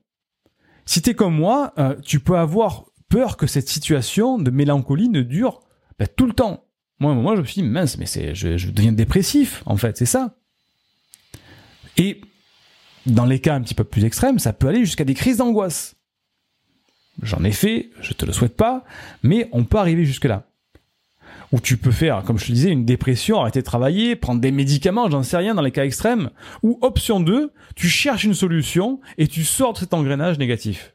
Si 0.86 1.02
tu 1.02 1.10
es 1.10 1.14
comme 1.14 1.34
moi, 1.34 1.72
euh, 1.78 1.96
tu 2.04 2.20
peux 2.20 2.36
avoir 2.36 2.84
peur 3.08 3.36
que 3.36 3.46
cette 3.46 3.68
situation 3.68 4.38
de 4.38 4.50
mélancolie 4.50 5.08
ne 5.08 5.22
dure 5.22 5.60
ben, 5.98 6.08
tout 6.16 6.26
le 6.26 6.32
temps. 6.32 6.66
Moi, 7.00 7.10
à 7.10 7.14
un 7.14 7.16
moment, 7.16 7.36
je 7.36 7.40
me 7.40 7.46
suis 7.46 7.62
dit, 7.62 7.68
mince, 7.68 7.98
mais 7.98 8.06
je, 8.34 8.56
je 8.56 8.70
deviens 8.70 8.92
dépressif, 8.92 9.62
en 9.66 9.76
fait, 9.76 9.96
c'est 9.96 10.06
ça. 10.06 10.36
Et 11.96 12.20
dans 13.06 13.24
les 13.24 13.40
cas 13.40 13.54
un 13.54 13.60
petit 13.60 13.74
peu 13.74 13.84
plus 13.84 14.04
extrêmes, 14.04 14.38
ça 14.38 14.52
peut 14.52 14.68
aller 14.68 14.84
jusqu'à 14.84 15.04
des 15.04 15.14
crises 15.14 15.38
d'angoisse. 15.38 15.93
J'en 17.22 17.44
ai 17.44 17.52
fait, 17.52 17.90
je 18.00 18.12
te 18.12 18.26
le 18.26 18.32
souhaite 18.32 18.56
pas, 18.56 18.84
mais 19.22 19.48
on 19.52 19.64
peut 19.64 19.78
arriver 19.78 20.04
jusque-là. 20.04 20.46
Ou 21.52 21.60
tu 21.60 21.76
peux 21.76 21.92
faire, 21.92 22.24
comme 22.24 22.38
je 22.38 22.46
te 22.46 22.52
disais, 22.52 22.70
une 22.70 22.84
dépression, 22.84 23.40
arrêter 23.40 23.60
de 23.60 23.64
travailler, 23.64 24.16
prendre 24.16 24.40
des 24.40 24.50
médicaments, 24.50 25.08
j'en 25.08 25.22
sais 25.22 25.36
rien 25.36 25.54
dans 25.54 25.62
les 25.62 25.70
cas 25.70 25.84
extrêmes. 25.84 26.30
Ou 26.62 26.78
option 26.82 27.20
2, 27.20 27.52
tu 27.76 27.88
cherches 27.88 28.24
une 28.24 28.34
solution 28.34 29.00
et 29.18 29.28
tu 29.28 29.44
sors 29.44 29.72
de 29.72 29.78
cet 29.78 29.94
engrenage 29.94 30.38
négatif. 30.38 30.94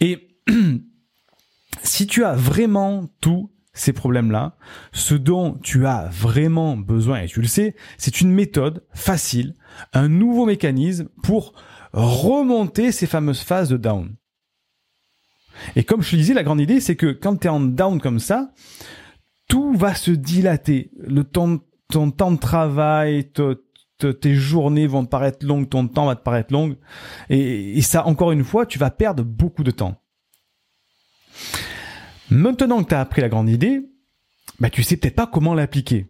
Et 0.00 0.28
si 1.82 2.06
tu 2.06 2.24
as 2.24 2.34
vraiment 2.34 3.08
tous 3.20 3.50
ces 3.74 3.92
problèmes-là, 3.92 4.56
ce 4.92 5.14
dont 5.14 5.54
tu 5.62 5.86
as 5.86 6.08
vraiment 6.10 6.76
besoin, 6.76 7.20
et 7.22 7.26
tu 7.26 7.40
le 7.40 7.46
sais, 7.46 7.74
c'est 7.96 8.20
une 8.20 8.30
méthode 8.30 8.84
facile, 8.92 9.54
un 9.92 10.08
nouveau 10.08 10.46
mécanisme 10.46 11.08
pour 11.22 11.54
remonter 11.92 12.92
ces 12.92 13.06
fameuses 13.06 13.40
phases 13.40 13.68
de 13.68 13.76
down. 13.76 14.14
Et 15.76 15.84
comme 15.84 16.02
je 16.02 16.10
te 16.10 16.16
disais, 16.16 16.34
la 16.34 16.42
grande 16.42 16.60
idée, 16.60 16.80
c'est 16.80 16.96
que 16.96 17.12
quand 17.12 17.36
tu 17.36 17.46
es 17.46 17.50
en 17.50 17.60
down 17.60 18.00
comme 18.00 18.18
ça, 18.18 18.52
tout 19.48 19.74
va 19.74 19.94
se 19.94 20.10
dilater. 20.10 20.90
Le 20.98 21.24
temps, 21.24 21.58
ton 21.88 22.10
temps 22.10 22.32
de 22.32 22.38
travail, 22.38 23.30
tes 24.20 24.34
journées 24.34 24.86
vont 24.86 25.04
te 25.04 25.10
paraître 25.10 25.44
longues, 25.46 25.68
ton 25.68 25.86
temps 25.88 26.06
va 26.06 26.16
te 26.16 26.22
paraître 26.22 26.52
long. 26.52 26.76
et 27.28 27.82
ça, 27.82 28.06
encore 28.06 28.32
une 28.32 28.44
fois, 28.44 28.66
tu 28.66 28.78
vas 28.78 28.90
perdre 28.90 29.22
beaucoup 29.22 29.62
de 29.64 29.70
temps. 29.70 30.02
Maintenant 32.30 32.82
que 32.82 32.88
tu 32.88 32.94
as 32.94 33.00
appris 33.00 33.20
la 33.20 33.28
grande 33.28 33.50
idée, 33.50 33.82
bah, 34.58 34.70
tu 34.70 34.82
sais 34.82 34.96
peut-être 34.96 35.16
pas 35.16 35.26
comment 35.26 35.54
l'appliquer. 35.54 36.06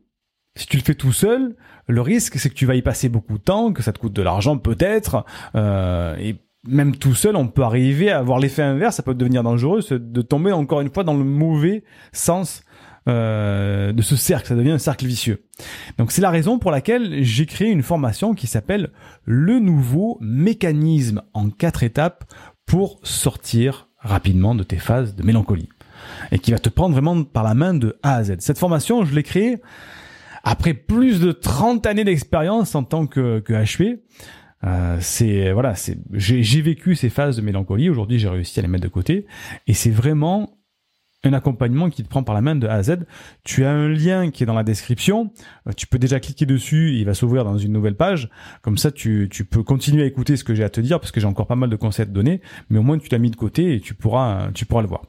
Si 0.55 0.67
tu 0.67 0.77
le 0.77 0.83
fais 0.83 0.95
tout 0.95 1.13
seul, 1.13 1.57
le 1.89 2.01
risque 2.01 2.39
c'est 2.39 2.51
que 2.51 2.55
tu 2.55 2.67
vas 2.67 2.75
y 2.75 2.83
passer 2.83 3.09
beaucoup 3.09 3.39
de 3.39 3.43
temps, 3.43 3.73
que 3.73 3.83
ça 3.83 3.93
te 3.93 3.99
coûte 3.99 4.13
de 4.13 4.23
l'argent 4.23 4.59
peut-être, 4.59 5.25
euh, 5.55 6.15
et 6.19 6.37
même 6.67 6.97
tout 6.97 7.15
seul, 7.15 7.37
on 7.37 7.49
peut 7.49 7.63
arriver 7.63 8.11
à 8.11 8.19
avoir 8.19 8.39
l'effet 8.39 8.63
inverse, 8.63 8.97
ça 8.97 9.03
peut 9.03 9.15
devenir 9.15 9.43
dangereux, 9.43 9.81
de 9.91 10.23
tomber 10.23 10.53
encore 10.53 10.81
une 10.81 10.93
fois 10.93 11.05
dans 11.05 11.15
le 11.15 11.25
mauvais 11.25 11.83
sens 12.13 12.63
euh, 13.09 13.93
de 13.93 14.01
ce 14.01 14.15
cercle, 14.15 14.47
ça 14.47 14.55
devient 14.55 14.71
un 14.71 14.79
cercle 14.79 15.07
vicieux. 15.07 15.45
Donc 15.99 16.13
c'est 16.13 16.23
la 16.23 16.31
raison 16.31 16.59
pour 16.59 16.71
laquelle 16.71 17.25
j'ai 17.25 17.47
créé 17.47 17.69
une 17.69 17.83
formation 17.83 18.35
qui 18.35 18.47
s'appelle 18.47 18.91
le 19.25 19.59
nouveau 19.59 20.19
mécanisme 20.21 21.23
en 21.35 21.51
quatre 21.51 21.83
étapes 21.83 22.25
pour 22.65 23.01
sortir 23.03 23.89
rapidement 23.99 24.55
de 24.55 24.63
tes 24.63 24.79
phases 24.79 25.17
de 25.17 25.23
mélancolie 25.25 25.69
et 26.31 26.39
qui 26.39 26.53
va 26.53 26.59
te 26.59 26.69
prendre 26.69 26.95
vraiment 26.95 27.25
par 27.25 27.43
la 27.43 27.55
main 27.55 27.75
de 27.75 27.99
A 28.03 28.17
à 28.17 28.25
Z. 28.25 28.37
Cette 28.39 28.59
formation, 28.59 29.05
je 29.05 29.15
l'ai 29.15 29.23
créée 29.25 29.61
après 30.45 30.75
plus 30.75 31.21
de 31.21 31.33
30 31.33 31.87
années 31.87 32.05
d'expérience 32.05 32.75
en 32.75 32.85
tant 32.85 33.07
que, 33.07 33.41
que 33.41 33.53
HP. 33.53 34.01
Euh, 34.65 34.97
c'est 35.01 35.53
voilà, 35.53 35.75
c'est 35.75 35.99
j'ai 36.13 36.61
vécu 36.61 36.95
ces 36.95 37.09
phases 37.09 37.37
de 37.37 37.43
mélancolie. 37.43 37.91
Aujourd'hui, 37.91 38.19
j'ai 38.19 38.29
réussi 38.29 38.59
à 38.59 38.63
les 38.63 38.69
mettre 38.69 38.85
de 38.85 38.89
côté, 38.89 39.27
et 39.67 39.75
c'est 39.75 39.91
vraiment 39.91 40.59
un 41.25 41.33
accompagnement 41.33 41.89
qui 41.89 42.03
te 42.03 42.09
prend 42.09 42.23
par 42.23 42.35
la 42.35 42.41
main 42.41 42.57
de 42.57 42.67
A 42.67 42.75
à 42.75 42.83
Z. 42.83 42.99
Tu 43.45 43.65
as 43.65 43.71
un 43.71 43.89
lien 43.89 44.31
qui 44.31 44.43
est 44.43 44.47
dans 44.47 44.55
la 44.55 44.65
description. 44.65 45.31
Euh, 45.69 45.73
tu 45.77 45.87
peux 45.87 45.99
déjà 45.99 46.21
cliquer 46.21 46.47
dessus, 46.47 46.95
il 46.95 47.05
va 47.05 47.15
s'ouvrir 47.15 47.45
dans 47.45 47.59
une 47.59 47.73
nouvelle 47.73 47.97
page. 47.97 48.29
Comme 48.61 48.77
ça, 48.77 48.91
tu, 48.91 49.29
tu 49.31 49.45
peux 49.45 49.63
continuer 49.63 50.03
à 50.03 50.07
écouter 50.07 50.37
ce 50.37 50.45
que 50.45 50.55
j'ai 50.55 50.65
à 50.65 50.71
te 50.71 50.81
dire 50.81 50.99
parce 50.99 51.13
que 51.13 51.21
j'ai 51.21 51.27
encore 51.27 51.47
pas 51.47 51.57
mal 51.57 51.71
de 51.71 51.77
conseils 51.77 52.05
à 52.05 52.07
te 52.07 52.13
donner, 52.13 52.41
mais 52.71 52.79
au 52.79 52.83
moins 52.83 52.99
tu 52.99 53.09
l'as 53.11 53.19
mis 53.19 53.31
de 53.31 53.37
côté 53.37 53.75
et 53.75 53.81
tu 53.81 53.95
pourras, 53.95 54.51
tu 54.53 54.67
pourras 54.67 54.83
le 54.83 54.89
voir. 54.89 55.03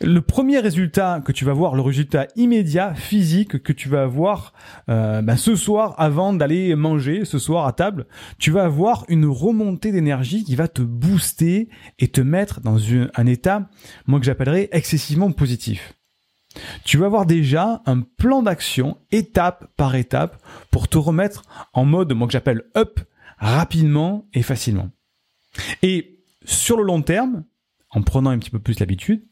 Le 0.00 0.20
premier 0.20 0.58
résultat 0.58 1.22
que 1.24 1.32
tu 1.32 1.46
vas 1.46 1.54
voir, 1.54 1.74
le 1.74 1.80
résultat 1.80 2.26
immédiat, 2.36 2.94
physique 2.94 3.62
que 3.62 3.72
tu 3.72 3.88
vas 3.88 4.02
avoir 4.02 4.52
euh, 4.90 5.22
ben, 5.22 5.36
ce 5.36 5.56
soir 5.56 5.94
avant 5.96 6.34
d'aller 6.34 6.74
manger, 6.74 7.24
ce 7.24 7.38
soir 7.38 7.66
à 7.66 7.72
table, 7.72 8.06
tu 8.38 8.50
vas 8.50 8.64
avoir 8.64 9.06
une 9.08 9.24
remontée 9.24 9.92
d'énergie 9.92 10.44
qui 10.44 10.54
va 10.54 10.68
te 10.68 10.82
booster 10.82 11.70
et 11.98 12.08
te 12.08 12.20
mettre 12.20 12.60
dans 12.60 12.78
un 13.14 13.26
état, 13.26 13.70
moi 14.06 14.20
que 14.20 14.26
j'appellerais 14.26 14.68
excessivement 14.72 15.32
positif. 15.32 15.94
Tu 16.84 16.98
vas 16.98 17.06
avoir 17.06 17.24
déjà 17.24 17.82
un 17.86 18.00
plan 18.00 18.42
d'action 18.42 18.98
étape 19.12 19.66
par 19.76 19.94
étape 19.94 20.42
pour 20.70 20.88
te 20.88 20.98
remettre 20.98 21.42
en 21.72 21.86
mode, 21.86 22.12
moi 22.12 22.26
que 22.26 22.32
j'appelle 22.32 22.64
up, 22.76 23.00
rapidement 23.38 24.28
et 24.34 24.42
facilement. 24.42 24.90
Et 25.82 26.22
sur 26.44 26.76
le 26.76 26.82
long 26.82 27.02
terme, 27.02 27.44
en 27.90 28.02
prenant 28.02 28.30
un 28.30 28.38
petit 28.38 28.50
peu 28.50 28.58
plus 28.58 28.78
l'habitude, 28.78 29.26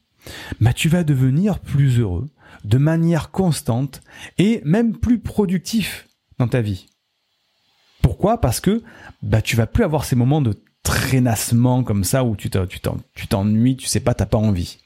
bah, 0.61 0.73
tu 0.73 0.89
vas 0.89 1.05
devenir 1.05 1.59
plus 1.59 1.99
heureux, 2.01 2.29
de 2.65 2.79
manière 2.79 3.31
constante 3.31 4.03
et 4.39 4.61
même 4.65 4.97
plus 4.97 5.19
productif 5.19 6.09
dans 6.39 6.49
ta 6.49 6.61
vie. 6.61 6.87
Pourquoi? 8.03 8.41
Parce 8.41 8.61
que 8.61 8.83
bah, 9.23 9.43
tu 9.43 9.57
vas 9.57 9.67
plus 9.67 9.85
avoir 9.85 10.05
ces 10.05 10.17
moments 10.17 10.43
de 10.43 10.63
traînassement 10.83 11.83
comme 11.83 12.05
ça 12.05 12.25
où 12.25 12.37
tu 12.37 12.51
t'ennuies, 12.51 13.77
tu 13.77 13.87
sais 13.87 14.01
pas, 14.01 14.15
t'as 14.15 14.27
pas 14.27 14.39
envie. 14.39 14.79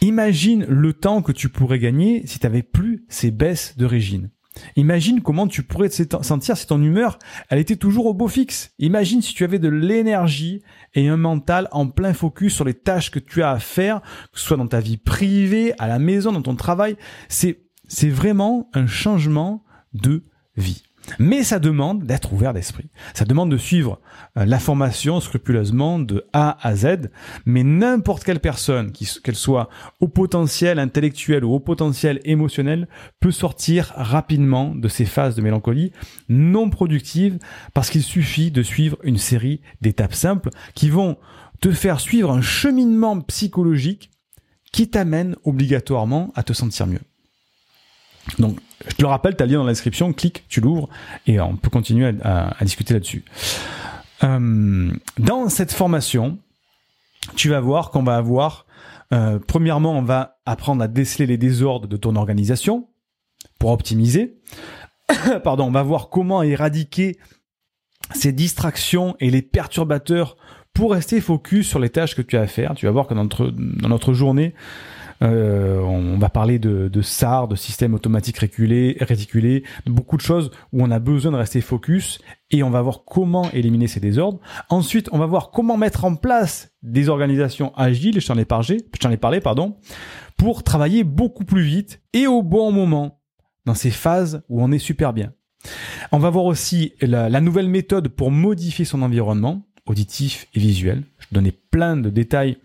Imagine 0.00 0.64
le 0.64 0.92
temps 0.92 1.22
que 1.22 1.32
tu 1.32 1.48
pourrais 1.48 1.78
gagner 1.78 2.26
si 2.26 2.38
tu 2.38 2.46
n'avais 2.46 2.62
plus 2.62 3.04
ces 3.08 3.30
baisses 3.30 3.76
de 3.76 3.84
régime. 3.84 4.30
Imagine 4.76 5.22
comment 5.22 5.46
tu 5.46 5.62
pourrais 5.62 5.88
te 5.88 6.22
sentir 6.22 6.56
si 6.56 6.66
ton 6.66 6.82
humeur, 6.82 7.18
elle 7.48 7.58
était 7.58 7.76
toujours 7.76 8.06
au 8.06 8.14
beau 8.14 8.28
fixe. 8.28 8.72
Imagine 8.78 9.22
si 9.22 9.34
tu 9.34 9.44
avais 9.44 9.58
de 9.58 9.68
l'énergie 9.68 10.62
et 10.94 11.08
un 11.08 11.16
mental 11.16 11.68
en 11.72 11.86
plein 11.86 12.12
focus 12.12 12.54
sur 12.54 12.64
les 12.64 12.74
tâches 12.74 13.10
que 13.10 13.18
tu 13.18 13.42
as 13.42 13.50
à 13.50 13.58
faire, 13.58 14.00
que 14.32 14.38
ce 14.38 14.46
soit 14.46 14.56
dans 14.56 14.66
ta 14.66 14.80
vie 14.80 14.96
privée, 14.96 15.72
à 15.78 15.86
la 15.86 15.98
maison, 15.98 16.32
dans 16.32 16.42
ton 16.42 16.56
travail. 16.56 16.96
C'est, 17.28 17.62
c'est 17.86 18.10
vraiment 18.10 18.68
un 18.74 18.86
changement 18.86 19.64
de 19.92 20.24
vie. 20.56 20.82
Mais 21.18 21.42
ça 21.42 21.58
demande 21.58 22.04
d'être 22.04 22.32
ouvert 22.32 22.52
d'esprit. 22.52 22.90
Ça 23.14 23.24
demande 23.24 23.50
de 23.50 23.56
suivre 23.56 24.00
euh, 24.36 24.44
la 24.44 24.58
formation 24.58 25.20
scrupuleusement 25.20 25.98
de 25.98 26.24
A 26.32 26.58
à 26.66 26.74
Z. 26.74 27.10
Mais 27.44 27.62
n'importe 27.62 28.24
quelle 28.24 28.40
personne, 28.40 28.92
qu'elle 28.92 29.36
soit 29.36 29.68
au 30.00 30.08
potentiel 30.08 30.78
intellectuel 30.78 31.44
ou 31.44 31.52
au 31.52 31.60
potentiel 31.60 32.20
émotionnel, 32.24 32.88
peut 33.20 33.30
sortir 33.30 33.92
rapidement 33.96 34.74
de 34.74 34.88
ces 34.88 35.04
phases 35.04 35.34
de 35.34 35.42
mélancolie 35.42 35.92
non 36.28 36.70
productives 36.70 37.38
parce 37.74 37.90
qu'il 37.90 38.02
suffit 38.02 38.50
de 38.50 38.62
suivre 38.62 38.98
une 39.02 39.18
série 39.18 39.60
d'étapes 39.80 40.14
simples 40.14 40.50
qui 40.74 40.90
vont 40.90 41.16
te 41.60 41.70
faire 41.70 42.00
suivre 42.00 42.30
un 42.30 42.42
cheminement 42.42 43.20
psychologique 43.20 44.10
qui 44.72 44.88
t'amène 44.88 45.36
obligatoirement 45.44 46.32
à 46.34 46.42
te 46.42 46.52
sentir 46.52 46.86
mieux. 46.86 47.00
Donc, 48.38 48.58
je 48.88 48.94
te 48.94 49.02
le 49.02 49.08
rappelle, 49.08 49.36
tu 49.36 49.42
as 49.42 49.46
le 49.46 49.52
lien 49.52 49.58
dans 49.58 49.64
la 49.64 49.72
description, 49.72 50.12
clique, 50.12 50.44
tu 50.48 50.60
l'ouvres 50.60 50.88
et 51.26 51.40
on 51.40 51.56
peut 51.56 51.70
continuer 51.70 52.14
à, 52.22 52.54
discuter 52.62 52.94
là-dessus. 52.94 53.24
Euh, 54.24 54.92
dans 55.18 55.48
cette 55.48 55.72
formation, 55.72 56.38
tu 57.36 57.48
vas 57.48 57.60
voir 57.60 57.90
qu'on 57.90 58.02
va 58.02 58.16
avoir, 58.16 58.66
euh, 59.12 59.38
premièrement, 59.38 59.92
on 59.92 60.02
va 60.02 60.38
apprendre 60.46 60.82
à 60.82 60.88
déceler 60.88 61.26
les 61.26 61.38
désordres 61.38 61.88
de 61.88 61.96
ton 61.96 62.16
organisation 62.16 62.88
pour 63.58 63.70
optimiser. 63.70 64.38
Pardon, 65.44 65.64
on 65.64 65.70
va 65.70 65.82
voir 65.82 66.08
comment 66.08 66.42
éradiquer 66.42 67.18
ces 68.14 68.32
distractions 68.32 69.16
et 69.20 69.30
les 69.30 69.42
perturbateurs 69.42 70.36
pour 70.72 70.92
rester 70.92 71.20
focus 71.20 71.68
sur 71.68 71.78
les 71.78 71.90
tâches 71.90 72.14
que 72.14 72.22
tu 72.22 72.36
as 72.36 72.42
à 72.42 72.46
faire. 72.46 72.74
Tu 72.74 72.86
vas 72.86 72.92
voir 72.92 73.06
que 73.06 73.14
dans 73.14 73.24
notre, 73.24 73.50
dans 73.50 73.88
notre 73.88 74.12
journée, 74.12 74.54
euh, 75.22 75.80
on 75.80 76.18
va 76.18 76.28
parler 76.28 76.58
de, 76.58 76.88
de 76.88 77.02
SAR, 77.02 77.48
de 77.48 77.56
système 77.56 77.94
automatique 77.94 78.38
réticulé, 78.38 78.96
réticulé, 79.00 79.64
beaucoup 79.86 80.16
de 80.16 80.22
choses 80.22 80.50
où 80.72 80.82
on 80.82 80.90
a 80.90 80.98
besoin 80.98 81.32
de 81.32 81.36
rester 81.36 81.60
focus 81.60 82.20
et 82.50 82.62
on 82.62 82.70
va 82.70 82.80
voir 82.80 83.04
comment 83.04 83.50
éliminer 83.52 83.86
ces 83.86 84.00
désordres. 84.00 84.40
Ensuite, 84.70 85.08
on 85.12 85.18
va 85.18 85.26
voir 85.26 85.50
comment 85.50 85.76
mettre 85.76 86.04
en 86.04 86.16
place 86.16 86.72
des 86.82 87.08
organisations 87.08 87.74
agiles, 87.76 88.20
je 88.20 88.26
t'en 88.26 88.38
ai 88.38 88.44
parlé, 88.44 88.78
je 89.02 89.08
ai 89.08 89.16
parlé, 89.16 89.40
pardon, 89.40 89.76
pour 90.36 90.62
travailler 90.62 91.04
beaucoup 91.04 91.44
plus 91.44 91.62
vite 91.62 92.00
et 92.12 92.26
au 92.26 92.42
bon 92.42 92.72
moment. 92.72 93.20
dans 93.66 93.74
ces 93.74 93.90
phases 93.90 94.42
où 94.48 94.62
on 94.62 94.72
est 94.72 94.78
super 94.78 95.12
bien. 95.12 95.34
On 96.12 96.18
va 96.18 96.30
voir 96.30 96.46
aussi 96.46 96.94
la, 97.02 97.40
nouvelle 97.40 97.68
méthode 97.68 98.08
pour 98.08 98.30
modifier 98.30 98.86
son 98.86 99.02
environnement, 99.02 99.66
auditif 99.86 100.46
et 100.54 100.60
visuel. 100.60 101.04
Je 101.18 101.26
donnais 101.32 101.52
plein 101.52 101.96
de 101.96 102.08
détails 102.08 102.56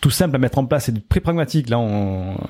tout 0.00 0.10
simple 0.10 0.34
à 0.36 0.38
mettre 0.38 0.58
en 0.58 0.66
place, 0.66 0.86
c'est 0.86 1.08
très 1.08 1.20
pragmatique. 1.20 1.68
Là, 1.68 1.78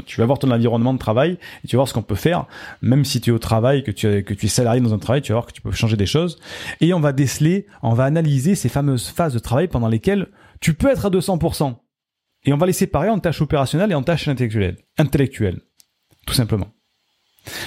tu 0.07 0.21
vas 0.21 0.27
voir 0.27 0.39
ton 0.39 0.51
environnement 0.51 0.95
de 0.95 0.99
travail 0.99 1.39
et 1.65 1.69
tu 1.69 1.77
vas 1.77 1.81
voir 1.81 1.89
ce 1.89 1.95
qu'on 1.95 2.03
peut 2.03 2.15
faire. 2.15 2.47
Même 2.83 3.05
si 3.05 3.21
tu 3.21 3.31
es 3.31 3.33
au 3.33 3.39
travail, 3.39 3.83
que 3.83 3.91
tu, 3.91 4.23
que 4.25 4.35
tu 4.35 4.47
es 4.47 4.49
salarié 4.49 4.81
dans 4.81 4.95
un 4.95 4.99
travail, 4.99 5.23
tu 5.23 5.33
vas 5.33 5.39
voir 5.39 5.47
que 5.47 5.53
tu 5.53 5.61
peux 5.61 5.71
changer 5.73 5.97
des 5.97 6.07
choses. 6.07 6.39
Et 6.81 6.95
on 6.95 7.01
va 7.01 7.13
déceler, 7.13 7.67
on 7.83 7.95
va 7.95 8.05
analyser 8.05 8.55
ces 8.55 8.69
fameuses 8.69 9.09
phases 9.09 9.35
de 9.35 9.39
travail 9.39 9.69
pendant 9.69 9.89
lesquelles 9.89 10.29
tu 10.61 10.75
peux 10.75 10.89
être 10.89 11.07
à 11.07 11.11
200%. 11.11 11.77
Et 12.45 12.53
on 12.53 12.57
va 12.57 12.67
les 12.67 12.73
séparer 12.73 13.09
en 13.09 13.19
tâches 13.19 13.43
opérationnelles 13.43 13.93
et 13.93 13.95
en 13.95 14.03
tâches 14.03 14.29
intellectuelles. 14.29 14.79
Intellectuelles. 14.99 15.61
Tout 16.27 16.35
simplement. 16.35 16.69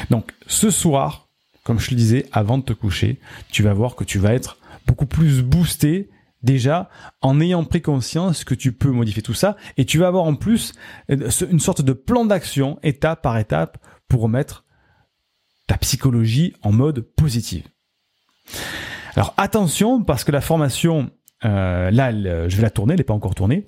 Donc, 0.10 0.32
ce 0.48 0.70
soir, 0.70 1.28
comme 1.64 1.80
je 1.80 1.92
le 1.92 1.96
disais, 1.96 2.26
avant 2.32 2.58
de 2.58 2.64
te 2.64 2.74
coucher, 2.74 3.20
tu 3.52 3.64
vas 3.64 3.74
voir 3.74 3.96
que 3.96 4.04
tu 4.04 4.20
vas 4.20 4.34
être 4.34 4.58
beaucoup 4.88 5.06
plus 5.06 5.44
boosté 5.44 6.10
déjà 6.44 6.90
en 7.22 7.42
ayant 7.42 7.64
pris 7.64 7.82
conscience 7.82 8.44
que 8.44 8.56
tu 8.56 8.72
peux 8.72 8.92
modifier 8.92 9.22
tout 9.22 9.34
ça 9.34 9.58
et 9.78 9.86
tu 9.86 9.98
vas 9.98 10.08
avoir 10.08 10.24
en 10.24 10.36
plus 10.36 10.74
euh, 11.10 11.30
une 11.50 11.60
sorte 11.60 11.82
de 11.82 11.94
plan 11.94 12.26
d'action 12.26 12.80
étape 12.84 13.22
par 13.22 13.38
étape 13.38 13.78
pour 14.08 14.22
remettre 14.22 14.66
ta 15.68 15.78
psychologie 15.78 16.54
en 16.62 16.72
mode 16.72 17.02
positif. 17.02 17.66
Alors 19.16 19.34
attention 19.38 20.04
parce 20.04 20.24
que 20.24 20.32
la 20.32 20.42
formation 20.42 21.12
euh, 21.46 21.90
là, 21.92 22.12
je 22.12 22.56
vais 22.56 22.62
la 22.62 22.70
tourner, 22.70 22.94
elle 22.94 23.00
n'est 23.00 23.06
pas 23.06 23.14
encore 23.14 23.36
tournée. 23.36 23.66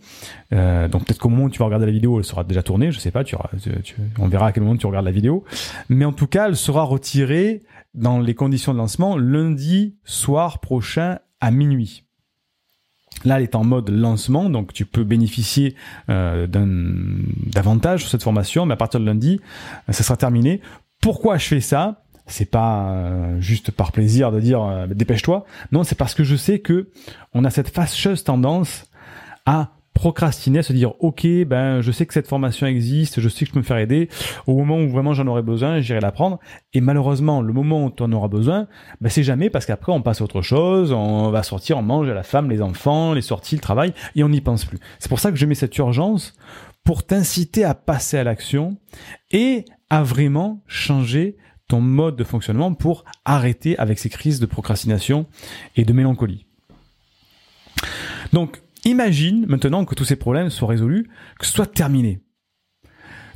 Euh, 0.53 0.87
donc 0.87 1.05
peut-être 1.05 1.19
qu'au 1.19 1.29
moment 1.29 1.45
où 1.45 1.49
tu 1.49 1.59
vas 1.59 1.65
regarder 1.65 1.85
la 1.85 1.91
vidéo, 1.91 2.19
elle 2.19 2.25
sera 2.25 2.43
déjà 2.43 2.63
tournée. 2.63 2.91
Je 2.91 2.99
sais 2.99 3.11
pas, 3.11 3.23
tu, 3.23 3.35
on 4.19 4.27
verra 4.27 4.47
à 4.47 4.51
quel 4.51 4.63
moment 4.63 4.75
tu 4.75 4.87
regardes 4.87 5.05
la 5.05 5.11
vidéo. 5.11 5.43
Mais 5.89 6.05
en 6.05 6.11
tout 6.11 6.27
cas, 6.27 6.47
elle 6.47 6.57
sera 6.57 6.83
retirée 6.83 7.63
dans 7.93 8.19
les 8.19 8.35
conditions 8.35 8.73
de 8.73 8.77
lancement 8.77 9.17
lundi 9.17 9.97
soir 10.03 10.59
prochain 10.59 11.19
à 11.39 11.51
minuit. 11.51 12.05
Là, 13.25 13.37
elle 13.37 13.43
est 13.43 13.55
en 13.55 13.63
mode 13.63 13.89
lancement, 13.89 14.49
donc 14.49 14.73
tu 14.73 14.85
peux 14.85 15.03
bénéficier 15.03 15.75
euh, 16.09 16.47
d'un 16.47 16.67
d'avantages 17.45 18.01
sur 18.01 18.09
cette 18.09 18.23
formation, 18.23 18.65
mais 18.65 18.73
à 18.73 18.77
partir 18.77 18.99
de 18.99 19.05
lundi, 19.05 19.39
euh, 19.89 19.91
ça 19.91 20.03
sera 20.03 20.17
terminé. 20.17 20.61
Pourquoi 21.01 21.37
je 21.37 21.47
fais 21.47 21.61
ça? 21.61 22.03
C'est 22.27 22.49
pas 22.49 22.91
euh, 22.91 23.39
juste 23.41 23.71
par 23.71 23.91
plaisir 23.91 24.31
de 24.31 24.39
dire 24.39 24.87
dépêche-toi. 24.89 25.45
Non, 25.71 25.83
c'est 25.83 25.95
parce 25.95 26.13
que 26.13 26.23
je 26.23 26.35
sais 26.35 26.59
que 26.59 26.89
on 27.33 27.43
a 27.43 27.49
cette 27.49 27.69
fâcheuse 27.69 28.23
tendance 28.23 28.85
à 29.45 29.71
procrastiner, 29.93 30.61
se 30.61 30.73
dire 30.73 30.93
ok 30.99 31.27
ben 31.45 31.81
je 31.81 31.91
sais 31.91 32.05
que 32.05 32.13
cette 32.13 32.27
formation 32.27 32.65
existe, 32.65 33.19
je 33.19 33.29
sais 33.29 33.45
que 33.45 33.49
je 33.49 33.53
peux 33.53 33.59
me 33.59 33.63
faire 33.63 33.77
aider. 33.77 34.09
Au 34.47 34.55
moment 34.55 34.77
où 34.77 34.89
vraiment 34.89 35.13
j'en 35.13 35.27
aurai 35.27 35.41
besoin, 35.41 35.79
j'irai 35.79 35.99
la 35.99 36.11
prendre. 36.11 36.39
Et 36.73 36.81
malheureusement, 36.81 37.41
le 37.41 37.53
moment 37.53 37.85
où 37.85 37.91
tu 37.91 38.03
en 38.03 38.11
auras 38.11 38.27
besoin, 38.27 38.67
ben 39.01 39.09
c'est 39.09 39.23
jamais 39.23 39.49
parce 39.49 39.65
qu'après 39.65 39.91
on 39.91 40.01
passe 40.01 40.21
à 40.21 40.23
autre 40.23 40.41
chose, 40.41 40.91
on 40.91 41.29
va 41.29 41.43
sortir, 41.43 41.77
on 41.77 41.83
mange 41.83 42.09
à 42.09 42.13
la 42.13 42.23
femme, 42.23 42.49
les 42.49 42.61
enfants, 42.61 43.13
les 43.13 43.21
sorties, 43.21 43.55
le 43.55 43.61
travail, 43.61 43.93
et 44.15 44.23
on 44.23 44.29
n'y 44.29 44.41
pense 44.41 44.65
plus. 44.65 44.79
C'est 44.99 45.09
pour 45.09 45.19
ça 45.19 45.31
que 45.31 45.37
je 45.37 45.45
mets 45.45 45.55
cette 45.55 45.77
urgence 45.77 46.33
pour 46.83 47.03
t'inciter 47.03 47.63
à 47.63 47.73
passer 47.73 48.17
à 48.17 48.23
l'action 48.23 48.77
et 49.31 49.65
à 49.89 50.03
vraiment 50.03 50.61
changer 50.67 51.37
ton 51.67 51.81
mode 51.81 52.15
de 52.15 52.23
fonctionnement 52.23 52.73
pour 52.73 53.05
arrêter 53.23 53.77
avec 53.77 53.99
ces 53.99 54.09
crises 54.09 54.39
de 54.39 54.45
procrastination 54.45 55.25
et 55.75 55.85
de 55.85 55.93
mélancolie. 55.93 56.45
Donc, 58.33 58.61
Imagine 58.85 59.45
maintenant 59.47 59.85
que 59.85 59.95
tous 59.95 60.05
ces 60.05 60.15
problèmes 60.15 60.49
soient 60.49 60.69
résolus, 60.69 61.07
que 61.39 61.45
ce 61.45 61.53
soit 61.53 61.71
terminé. 61.71 62.21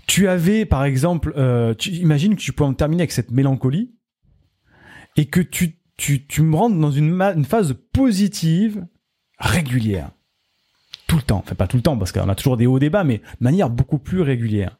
Tu 0.07 0.27
avais, 0.27 0.65
par 0.65 0.85
exemple, 0.85 1.33
euh, 1.35 1.73
tu 1.73 1.91
imagines 1.91 2.35
que 2.35 2.41
tu 2.41 2.53
peux 2.53 2.63
en 2.63 2.73
terminer 2.73 3.03
avec 3.03 3.11
cette 3.11 3.31
mélancolie 3.31 3.95
et 5.15 5.25
que 5.25 5.41
tu, 5.41 5.79
tu, 5.97 6.25
tu 6.25 6.41
me 6.41 6.55
rentres 6.55 6.77
dans 6.77 6.91
une, 6.91 7.19
une 7.21 7.45
phase 7.45 7.75
positive 7.93 8.85
régulière. 9.39 10.11
Tout 11.07 11.17
le 11.17 11.21
temps. 11.21 11.39
Enfin, 11.39 11.55
pas 11.55 11.67
tout 11.67 11.77
le 11.77 11.83
temps, 11.83 11.97
parce 11.97 12.11
qu'on 12.11 12.29
a 12.29 12.35
toujours 12.35 12.57
des 12.57 12.65
hauts 12.65 12.79
débats, 12.79 13.03
mais 13.03 13.17
de 13.17 13.23
manière 13.43 13.69
beaucoup 13.69 13.99
plus 13.99 14.21
régulière. 14.21 14.77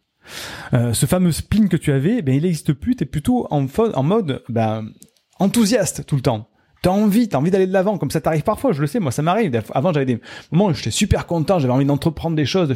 Euh, 0.74 0.94
ce 0.94 1.06
fameux 1.06 1.32
spleen 1.32 1.70
que 1.70 1.78
tu 1.78 1.92
avais, 1.92 2.22
ben, 2.24 2.34
il 2.34 2.42
n'existe 2.42 2.74
plus, 2.74 2.96
tu 2.96 3.04
es 3.04 3.08
plutôt 3.08 3.48
en, 3.52 3.68
en 3.78 4.04
mode 4.04 4.44
ben, 4.50 4.92
enthousiaste 5.40 6.06
tout 6.06 6.16
le 6.16 6.22
temps 6.24 6.50
t'as 6.86 6.92
envie, 6.92 7.28
t'as 7.28 7.40
envie 7.40 7.50
d'aller 7.50 7.66
de 7.66 7.74
l'avant, 7.74 7.98
comme 7.98 8.12
ça 8.12 8.22
t'arrive 8.22 8.44
parfois, 8.44 8.72
je 8.72 8.80
le 8.80 8.86
sais, 8.86 9.00
moi 9.00 9.12
ça 9.12 9.24
m'arrive. 9.24 9.60
Avant 9.74 9.92
j'avais 9.92 10.06
des 10.06 10.22
moments 10.52 10.66
où 10.66 10.74
j'étais 10.76 10.92
super 10.92 11.26
content, 11.26 11.58
j'avais 11.58 11.74
envie 11.74 11.86
d'entreprendre 11.86 12.36
des 12.36 12.46
choses, 12.46 12.70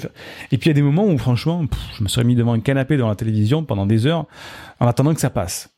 et 0.52 0.58
puis 0.58 0.68
il 0.68 0.68
y 0.68 0.70
a 0.72 0.74
des 0.74 0.82
moments 0.82 1.06
où 1.06 1.16
franchement, 1.20 1.64
je 1.96 2.04
me 2.04 2.10
serais 2.10 2.24
mis 2.24 2.34
devant 2.34 2.54
un 2.54 2.60
canapé 2.60 2.98
devant 2.98 3.10
la 3.10 3.16
télévision 3.16 3.64
pendant 3.64 3.86
des 3.86 4.08
heures 4.08 4.26
en 4.80 4.88
attendant 4.88 5.14
que 5.14 5.22
ça 5.22 5.30
passe. 5.30 5.70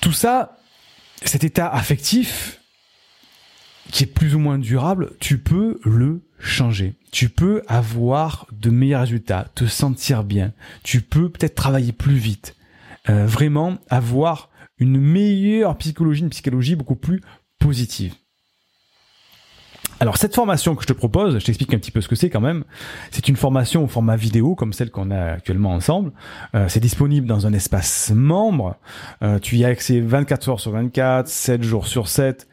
Tout 0.00 0.10
ça, 0.10 0.56
cet 1.22 1.44
état 1.44 1.68
affectif 1.68 2.60
qui 3.92 4.02
est 4.02 4.08
plus 4.08 4.34
ou 4.34 4.40
moins 4.40 4.58
durable, 4.58 5.12
tu 5.20 5.38
peux 5.38 5.78
le 5.84 6.22
changer. 6.40 6.94
Tu 7.12 7.28
peux 7.28 7.62
avoir 7.68 8.48
de 8.50 8.70
meilleurs 8.70 9.02
résultats, 9.02 9.46
te 9.54 9.66
sentir 9.66 10.24
bien. 10.24 10.52
Tu 10.82 11.00
peux 11.00 11.28
peut-être 11.28 11.54
travailler 11.54 11.92
plus 11.92 12.16
vite. 12.16 12.56
Euh, 13.08 13.24
vraiment 13.24 13.78
avoir 13.88 14.49
une 14.80 14.98
meilleure 14.98 15.76
psychologie, 15.78 16.22
une 16.22 16.30
psychologie 16.30 16.74
beaucoup 16.74 16.96
plus 16.96 17.20
positive. 17.58 18.14
Alors 20.02 20.16
cette 20.16 20.34
formation 20.34 20.74
que 20.74 20.82
je 20.82 20.86
te 20.86 20.94
propose, 20.94 21.38
je 21.38 21.44
t'explique 21.44 21.74
un 21.74 21.78
petit 21.78 21.90
peu 21.90 22.00
ce 22.00 22.08
que 22.08 22.16
c'est 22.16 22.30
quand 22.30 22.40
même. 22.40 22.64
C'est 23.10 23.28
une 23.28 23.36
formation 23.36 23.84
au 23.84 23.86
format 23.86 24.16
vidéo 24.16 24.54
comme 24.54 24.72
celle 24.72 24.90
qu'on 24.90 25.10
a 25.10 25.32
actuellement 25.32 25.72
ensemble. 25.72 26.12
Euh, 26.54 26.68
c'est 26.68 26.80
disponible 26.80 27.26
dans 27.26 27.46
un 27.46 27.52
espace 27.52 28.10
membre. 28.14 28.76
Euh, 29.22 29.38
tu 29.38 29.56
y 29.56 29.64
as 29.66 29.68
accès 29.68 30.00
24 30.00 30.48
heures 30.48 30.60
sur 30.60 30.72
24, 30.72 31.28
7 31.28 31.62
jours 31.62 31.86
sur 31.86 32.08
7. 32.08 32.48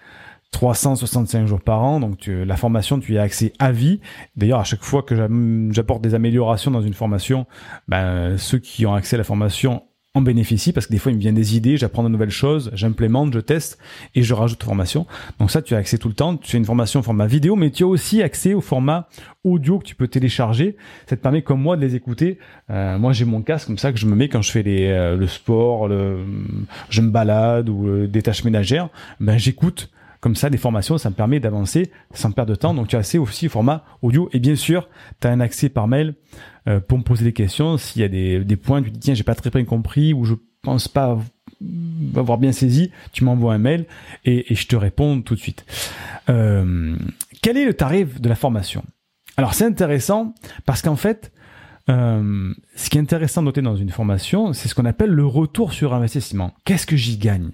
365 0.52 1.46
jours 1.46 1.60
par 1.60 1.84
an, 1.84 2.00
donc 2.00 2.28
la 2.28 2.56
formation, 2.56 3.00
tu 3.00 3.16
y 3.16 3.18
as 3.18 3.22
accès 3.22 3.52
à 3.60 3.74
vie. 3.74 4.00
D'ailleurs, 4.38 4.62
à 4.62 4.63
chaque 4.63 4.82
fois 4.82 5.04
que 5.04 5.13
j'apporte 5.72 6.02
des 6.02 6.16
améliorations 6.16 6.72
dans 6.72 6.82
une 6.82 6.94
formation, 6.94 7.46
ben, 7.90 8.38
ceux 8.38 8.58
qui 8.58 8.86
ont 8.86 8.94
accès 8.94 9.18
à 9.18 9.18
la 9.18 9.26
formation 9.26 9.84
en 10.17 10.21
bénéficie 10.21 10.73
parce 10.73 10.88
que 10.88 10.91
des 10.91 10.97
fois 10.97 11.12
il 11.12 11.15
me 11.15 11.21
vient 11.21 11.34
des 11.34 11.56
idées, 11.56 11.77
j'apprends 11.77 12.03
de 12.03 12.10
nouvelles 12.10 12.30
choses, 12.30 12.71
j'implémente, 12.73 13.34
je 13.34 13.39
teste 13.39 13.77
et 14.15 14.23
je 14.23 14.34
rajoute 14.34 14.63
formation. 14.63 15.06
Donc 15.39 15.51
ça 15.51 15.62
tu 15.62 15.75
as 15.75 15.77
accès 15.77 15.97
tout 15.97 16.08
le 16.08 16.13
temps, 16.13 16.38
tu 16.38 16.56
as 16.56 16.60
une 16.60 16.65
formation 16.65 16.99
au 16.99 17.03
format 17.03 17.27
vidéo 17.27 17.56
mais 17.56 17.71
tu 17.71 17.84
as 17.84 17.88
aussi 17.88 18.21
accès 18.21 18.53
au 18.53 18.62
format 18.62 19.08
audio 19.43 19.80
que 19.80 19.86
tu 19.86 19.95
peux 19.95 20.08
télécharger. 20.08 20.75
Ça 21.08 21.15
te 21.15 21.21
permet 21.21 21.41
comme 21.41 21.62
moi 21.62 21.77
de 21.77 21.82
les 21.82 21.95
écouter. 21.95 22.39
Euh, 22.69 22.97
moi 22.97 23.13
j'ai 23.13 23.25
mon 23.25 23.41
casque 23.41 23.67
comme 23.67 23.77
ça 23.77 23.91
que 23.91 23.99
je 23.99 24.06
me 24.06 24.15
mets 24.15 24.30
quand 24.30 24.41
je 24.41 24.51
fais 24.51 24.63
euh, 24.67 25.15
le 25.15 25.27
sport, 25.27 25.88
le, 25.88 26.19
je 26.89 27.01
me 27.01 27.10
balade 27.10 27.69
ou 27.69 27.88
euh, 27.88 28.08
des 28.08 28.21
tâches 28.21 28.43
ménagères, 28.43 28.89
ben 29.19 29.38
j'écoute 29.38 29.89
comme 30.19 30.36
ça, 30.36 30.49
des 30.49 30.58
formations, 30.58 30.97
ça 30.97 31.10
me 31.10 31.15
permet 31.15 31.39
d'avancer 31.39 31.91
sans 32.13 32.32
perdre 32.32 32.51
de 32.51 32.56
temps. 32.56 32.73
Donc, 32.73 32.88
tu 32.88 32.95
as 32.95 32.99
accès 32.99 33.17
aussi 33.17 33.47
au 33.47 33.49
format 33.49 33.84
audio. 34.01 34.30
Et 34.34 34.39
bien 34.39 34.56
sûr, 34.56 34.89
tu 35.21 35.27
as 35.27 35.32
un 35.32 35.39
accès 35.39 35.69
par 35.69 35.88
mail 35.88 36.15
euh, 36.67 36.80
pour 36.80 36.97
me 36.97 37.03
poser 37.03 37.23
des 37.23 37.34
questions. 37.34 37.77
S'il 37.77 38.01
y 38.01 38.06
a 38.06 38.10
des, 38.43 38.58
points, 38.58 38.82
tu 38.82 38.91
dis, 38.91 38.99
tiens, 38.99 39.13
j'ai 39.13 39.23
pas 39.23 39.36
très 39.36 39.49
bien 39.49 39.65
compris 39.65 40.13
ou 40.13 40.25
je 40.25 40.36
pense 40.62 40.88
pas 40.88 41.17
avoir 42.15 42.38
bien 42.38 42.51
saisi, 42.51 42.91
tu 43.13 43.23
m'envoies 43.23 43.53
un 43.53 43.58
mail 43.58 43.86
et, 44.25 44.51
et, 44.51 44.56
je 44.56 44.67
te 44.67 44.75
réponds 44.75 45.21
tout 45.21 45.34
de 45.34 45.39
suite. 45.39 45.65
Euh, 46.30 46.95
quel 47.41 47.58
est 47.58 47.65
le 47.65 47.73
tarif 47.73 48.21
de 48.21 48.30
la 48.30 48.36
formation? 48.36 48.84
Alors, 49.38 49.53
c'est 49.53 49.65
intéressant 49.65 50.36
parce 50.65 50.82
qu'en 50.82 50.95
fait, 50.95 51.32
euh, 51.89 52.53
ce 52.75 52.89
qui 52.89 52.97
est 52.97 53.01
intéressant 53.01 53.41
de 53.41 53.45
noter 53.45 53.62
dans 53.62 53.75
une 53.75 53.89
formation, 53.89 54.53
c'est 54.53 54.67
ce 54.67 54.75
qu'on 54.75 54.86
appelle 54.86 55.12
le 55.12 55.25
retour 55.25 55.73
sur 55.73 55.93
investissement. 55.93 56.53
Qu'est-ce 56.65 56.86
que 56.86 56.97
j'y 56.97 57.17
gagne? 57.17 57.51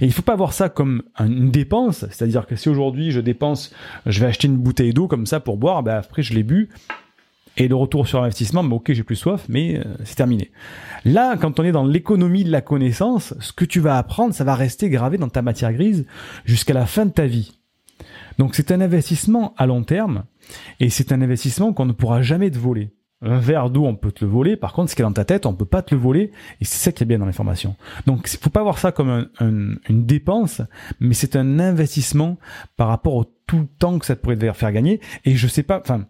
Et 0.00 0.06
il 0.06 0.12
faut 0.12 0.22
pas 0.22 0.36
voir 0.36 0.52
ça 0.52 0.68
comme 0.68 1.02
une 1.18 1.50
dépense, 1.50 2.06
c'est-à-dire 2.10 2.46
que 2.46 2.56
si 2.56 2.68
aujourd'hui 2.68 3.10
je 3.10 3.20
dépense, 3.20 3.72
je 4.06 4.20
vais 4.20 4.26
acheter 4.26 4.48
une 4.48 4.56
bouteille 4.56 4.92
d'eau 4.92 5.08
comme 5.08 5.26
ça 5.26 5.40
pour 5.40 5.56
boire, 5.56 5.82
ben 5.82 5.96
après 5.96 6.22
je 6.22 6.34
l'ai 6.34 6.42
bu, 6.42 6.68
et 7.56 7.68
le 7.68 7.74
retour 7.74 8.06
sur 8.06 8.22
investissement, 8.22 8.64
ben 8.64 8.76
ok 8.76 8.92
j'ai 8.92 9.02
plus 9.02 9.16
soif, 9.16 9.44
mais 9.48 9.78
euh, 9.78 9.84
c'est 10.04 10.16
terminé. 10.16 10.50
Là, 11.04 11.36
quand 11.36 11.60
on 11.60 11.64
est 11.64 11.72
dans 11.72 11.84
l'économie 11.84 12.44
de 12.44 12.50
la 12.50 12.60
connaissance, 12.60 13.34
ce 13.40 13.52
que 13.52 13.64
tu 13.64 13.80
vas 13.80 13.98
apprendre, 13.98 14.34
ça 14.34 14.44
va 14.44 14.54
rester 14.54 14.90
gravé 14.90 15.18
dans 15.18 15.28
ta 15.28 15.42
matière 15.42 15.72
grise 15.72 16.06
jusqu'à 16.44 16.74
la 16.74 16.86
fin 16.86 17.06
de 17.06 17.12
ta 17.12 17.26
vie. 17.26 17.58
Donc 18.38 18.54
c'est 18.54 18.70
un 18.70 18.80
investissement 18.80 19.54
à 19.56 19.66
long 19.66 19.82
terme, 19.82 20.24
et 20.80 20.90
c'est 20.90 21.12
un 21.12 21.22
investissement 21.22 21.72
qu'on 21.72 21.86
ne 21.86 21.92
pourra 21.92 22.22
jamais 22.22 22.50
te 22.50 22.58
voler. 22.58 22.90
Un 23.22 23.38
verre 23.38 23.70
d'eau, 23.70 23.86
on 23.86 23.96
peut 23.96 24.12
te 24.12 24.24
le 24.24 24.30
voler. 24.30 24.56
Par 24.56 24.74
contre, 24.74 24.90
ce 24.90 24.96
qui 24.96 25.00
est 25.00 25.04
dans 25.04 25.12
ta 25.12 25.24
tête, 25.24 25.46
on 25.46 25.54
peut 25.54 25.64
pas 25.64 25.82
te 25.82 25.94
le 25.94 26.00
voler. 26.00 26.32
Et 26.60 26.64
c'est 26.64 26.76
ça 26.76 26.92
qui 26.92 27.02
est 27.02 27.06
bien 27.06 27.18
dans 27.18 27.26
l'information. 27.26 27.74
Donc, 28.06 28.28
il 28.32 28.38
faut 28.38 28.50
pas 28.50 28.62
voir 28.62 28.78
ça 28.78 28.92
comme 28.92 29.28
une 29.40 30.06
dépense, 30.06 30.60
mais 31.00 31.14
c'est 31.14 31.34
un 31.34 31.58
investissement 31.58 32.36
par 32.76 32.88
rapport 32.88 33.14
au 33.14 33.24
tout 33.46 33.60
le 33.60 33.66
temps 33.66 33.98
que 33.98 34.04
ça 34.04 34.16
pourrait 34.16 34.36
te 34.36 34.52
faire 34.52 34.72
gagner. 34.72 35.00
Et 35.24 35.34
je 35.34 35.46
sais 35.46 35.62
pas, 35.62 35.80
enfin, 35.80 36.04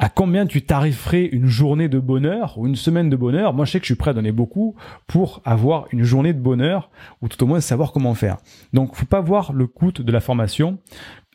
à 0.00 0.08
combien 0.08 0.46
tu 0.46 0.62
tariferais 0.62 1.26
une 1.26 1.46
journée 1.46 1.88
de 1.88 2.00
bonheur 2.00 2.58
ou 2.58 2.66
une 2.66 2.74
semaine 2.74 3.08
de 3.08 3.16
bonheur 3.16 3.54
Moi, 3.54 3.64
je 3.64 3.72
sais 3.72 3.78
que 3.78 3.84
je 3.84 3.92
suis 3.92 3.98
prêt 3.98 4.10
à 4.10 4.14
donner 4.14 4.32
beaucoup 4.32 4.74
pour 5.06 5.40
avoir 5.44 5.86
une 5.92 6.02
journée 6.02 6.32
de 6.32 6.40
bonheur 6.40 6.90
ou 7.22 7.28
tout 7.28 7.40
au 7.44 7.46
moins 7.46 7.60
savoir 7.60 7.92
comment 7.92 8.14
faire. 8.14 8.38
Donc, 8.72 8.96
faut 8.96 9.06
pas 9.06 9.20
voir 9.20 9.52
le 9.52 9.68
coût 9.68 9.92
de 9.92 10.12
la 10.12 10.20
formation 10.20 10.78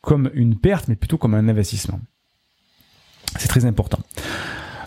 comme 0.01 0.29
une 0.33 0.57
perte, 0.57 0.89
mais 0.89 0.95
plutôt 0.95 1.17
comme 1.17 1.33
un 1.33 1.47
investissement. 1.47 1.99
C'est 3.37 3.47
très 3.47 3.65
important. 3.65 3.99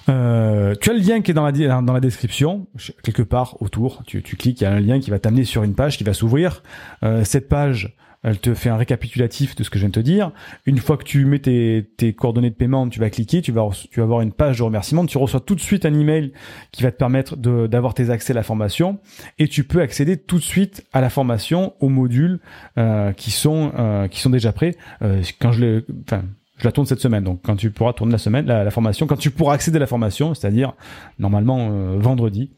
Euh, 0.08 0.74
tu 0.80 0.90
as 0.90 0.92
le 0.92 1.00
lien 1.00 1.20
qui 1.20 1.30
est 1.30 1.34
dans 1.34 1.44
la, 1.44 1.52
dans 1.52 1.92
la 1.92 2.00
description, 2.00 2.66
quelque 3.02 3.22
part 3.22 3.60
autour. 3.60 4.02
Tu, 4.06 4.22
tu 4.22 4.36
cliques, 4.36 4.60
il 4.60 4.64
y 4.64 4.66
a 4.66 4.72
un 4.72 4.80
lien 4.80 5.00
qui 5.00 5.10
va 5.10 5.18
t'amener 5.18 5.44
sur 5.44 5.62
une 5.62 5.74
page 5.74 5.98
qui 5.98 6.04
va 6.04 6.14
s'ouvrir. 6.14 6.62
Euh, 7.02 7.24
cette 7.24 7.48
page, 7.48 7.96
elle 8.22 8.38
te 8.38 8.54
fait 8.54 8.70
un 8.70 8.76
récapitulatif 8.76 9.56
de 9.56 9.64
ce 9.64 9.70
que 9.70 9.78
je 9.78 9.82
viens 9.82 9.88
de 9.88 9.94
te 9.94 10.00
dire. 10.00 10.30
Une 10.66 10.78
fois 10.78 10.96
que 10.96 11.04
tu 11.04 11.24
mets 11.24 11.40
tes, 11.40 11.90
tes 11.96 12.12
coordonnées 12.12 12.50
de 12.50 12.54
paiement, 12.54 12.88
tu 12.88 13.00
vas 13.00 13.10
cliquer, 13.10 13.42
tu 13.42 13.50
vas, 13.50 13.68
tu 13.90 13.98
vas 13.98 14.04
avoir 14.04 14.20
une 14.20 14.32
page 14.32 14.58
de 14.58 14.62
remerciement. 14.62 15.04
Tu 15.06 15.18
reçois 15.18 15.40
tout 15.40 15.54
de 15.54 15.60
suite 15.60 15.84
un 15.84 15.94
email 15.94 16.32
qui 16.70 16.82
va 16.82 16.92
te 16.92 16.96
permettre 16.96 17.36
d'avoir 17.36 17.94
tes 17.94 18.10
accès 18.10 18.32
à 18.32 18.36
la 18.36 18.44
formation 18.44 19.00
et 19.38 19.48
tu 19.48 19.64
peux 19.64 19.80
accéder 19.80 20.16
tout 20.16 20.38
de 20.38 20.44
suite 20.44 20.84
à 20.92 21.00
la 21.00 21.10
formation, 21.10 21.74
aux 21.80 21.88
modules 21.88 22.38
euh, 22.78 23.12
qui 23.12 23.30
sont 23.30 23.72
euh, 23.76 24.06
qui 24.06 24.20
sont 24.20 24.30
déjà 24.30 24.52
prêts. 24.52 24.76
Euh, 25.02 25.22
quand 25.40 25.52
je 25.52 25.82
enfin, 26.06 26.22
je 26.62 26.68
la 26.68 26.72
tourne 26.72 26.86
cette 26.86 27.00
semaine. 27.00 27.24
Donc 27.24 27.40
quand 27.42 27.56
tu 27.56 27.70
pourras 27.70 27.92
tourner 27.92 28.12
la 28.12 28.18
semaine, 28.18 28.46
la, 28.46 28.70
formation, 28.70 29.06
quand 29.06 29.16
tu 29.16 29.30
pourras 29.30 29.54
accéder 29.54 29.76
à 29.76 29.80
la 29.80 29.86
formation, 29.86 30.34
c'est-à-dire 30.34 30.74
normalement 31.18 31.70
euh, 31.70 31.96
vendredi 31.98 32.50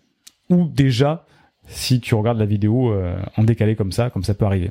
ou 0.50 0.64
déjà 0.66 1.26
si 1.66 2.00
tu 2.00 2.14
regardes 2.14 2.38
la 2.38 2.44
vidéo 2.44 2.94
en 3.38 3.42
décalé 3.42 3.74
comme 3.74 3.90
ça, 3.90 4.10
comme 4.10 4.22
ça 4.22 4.34
peut 4.34 4.44
arriver. 4.44 4.70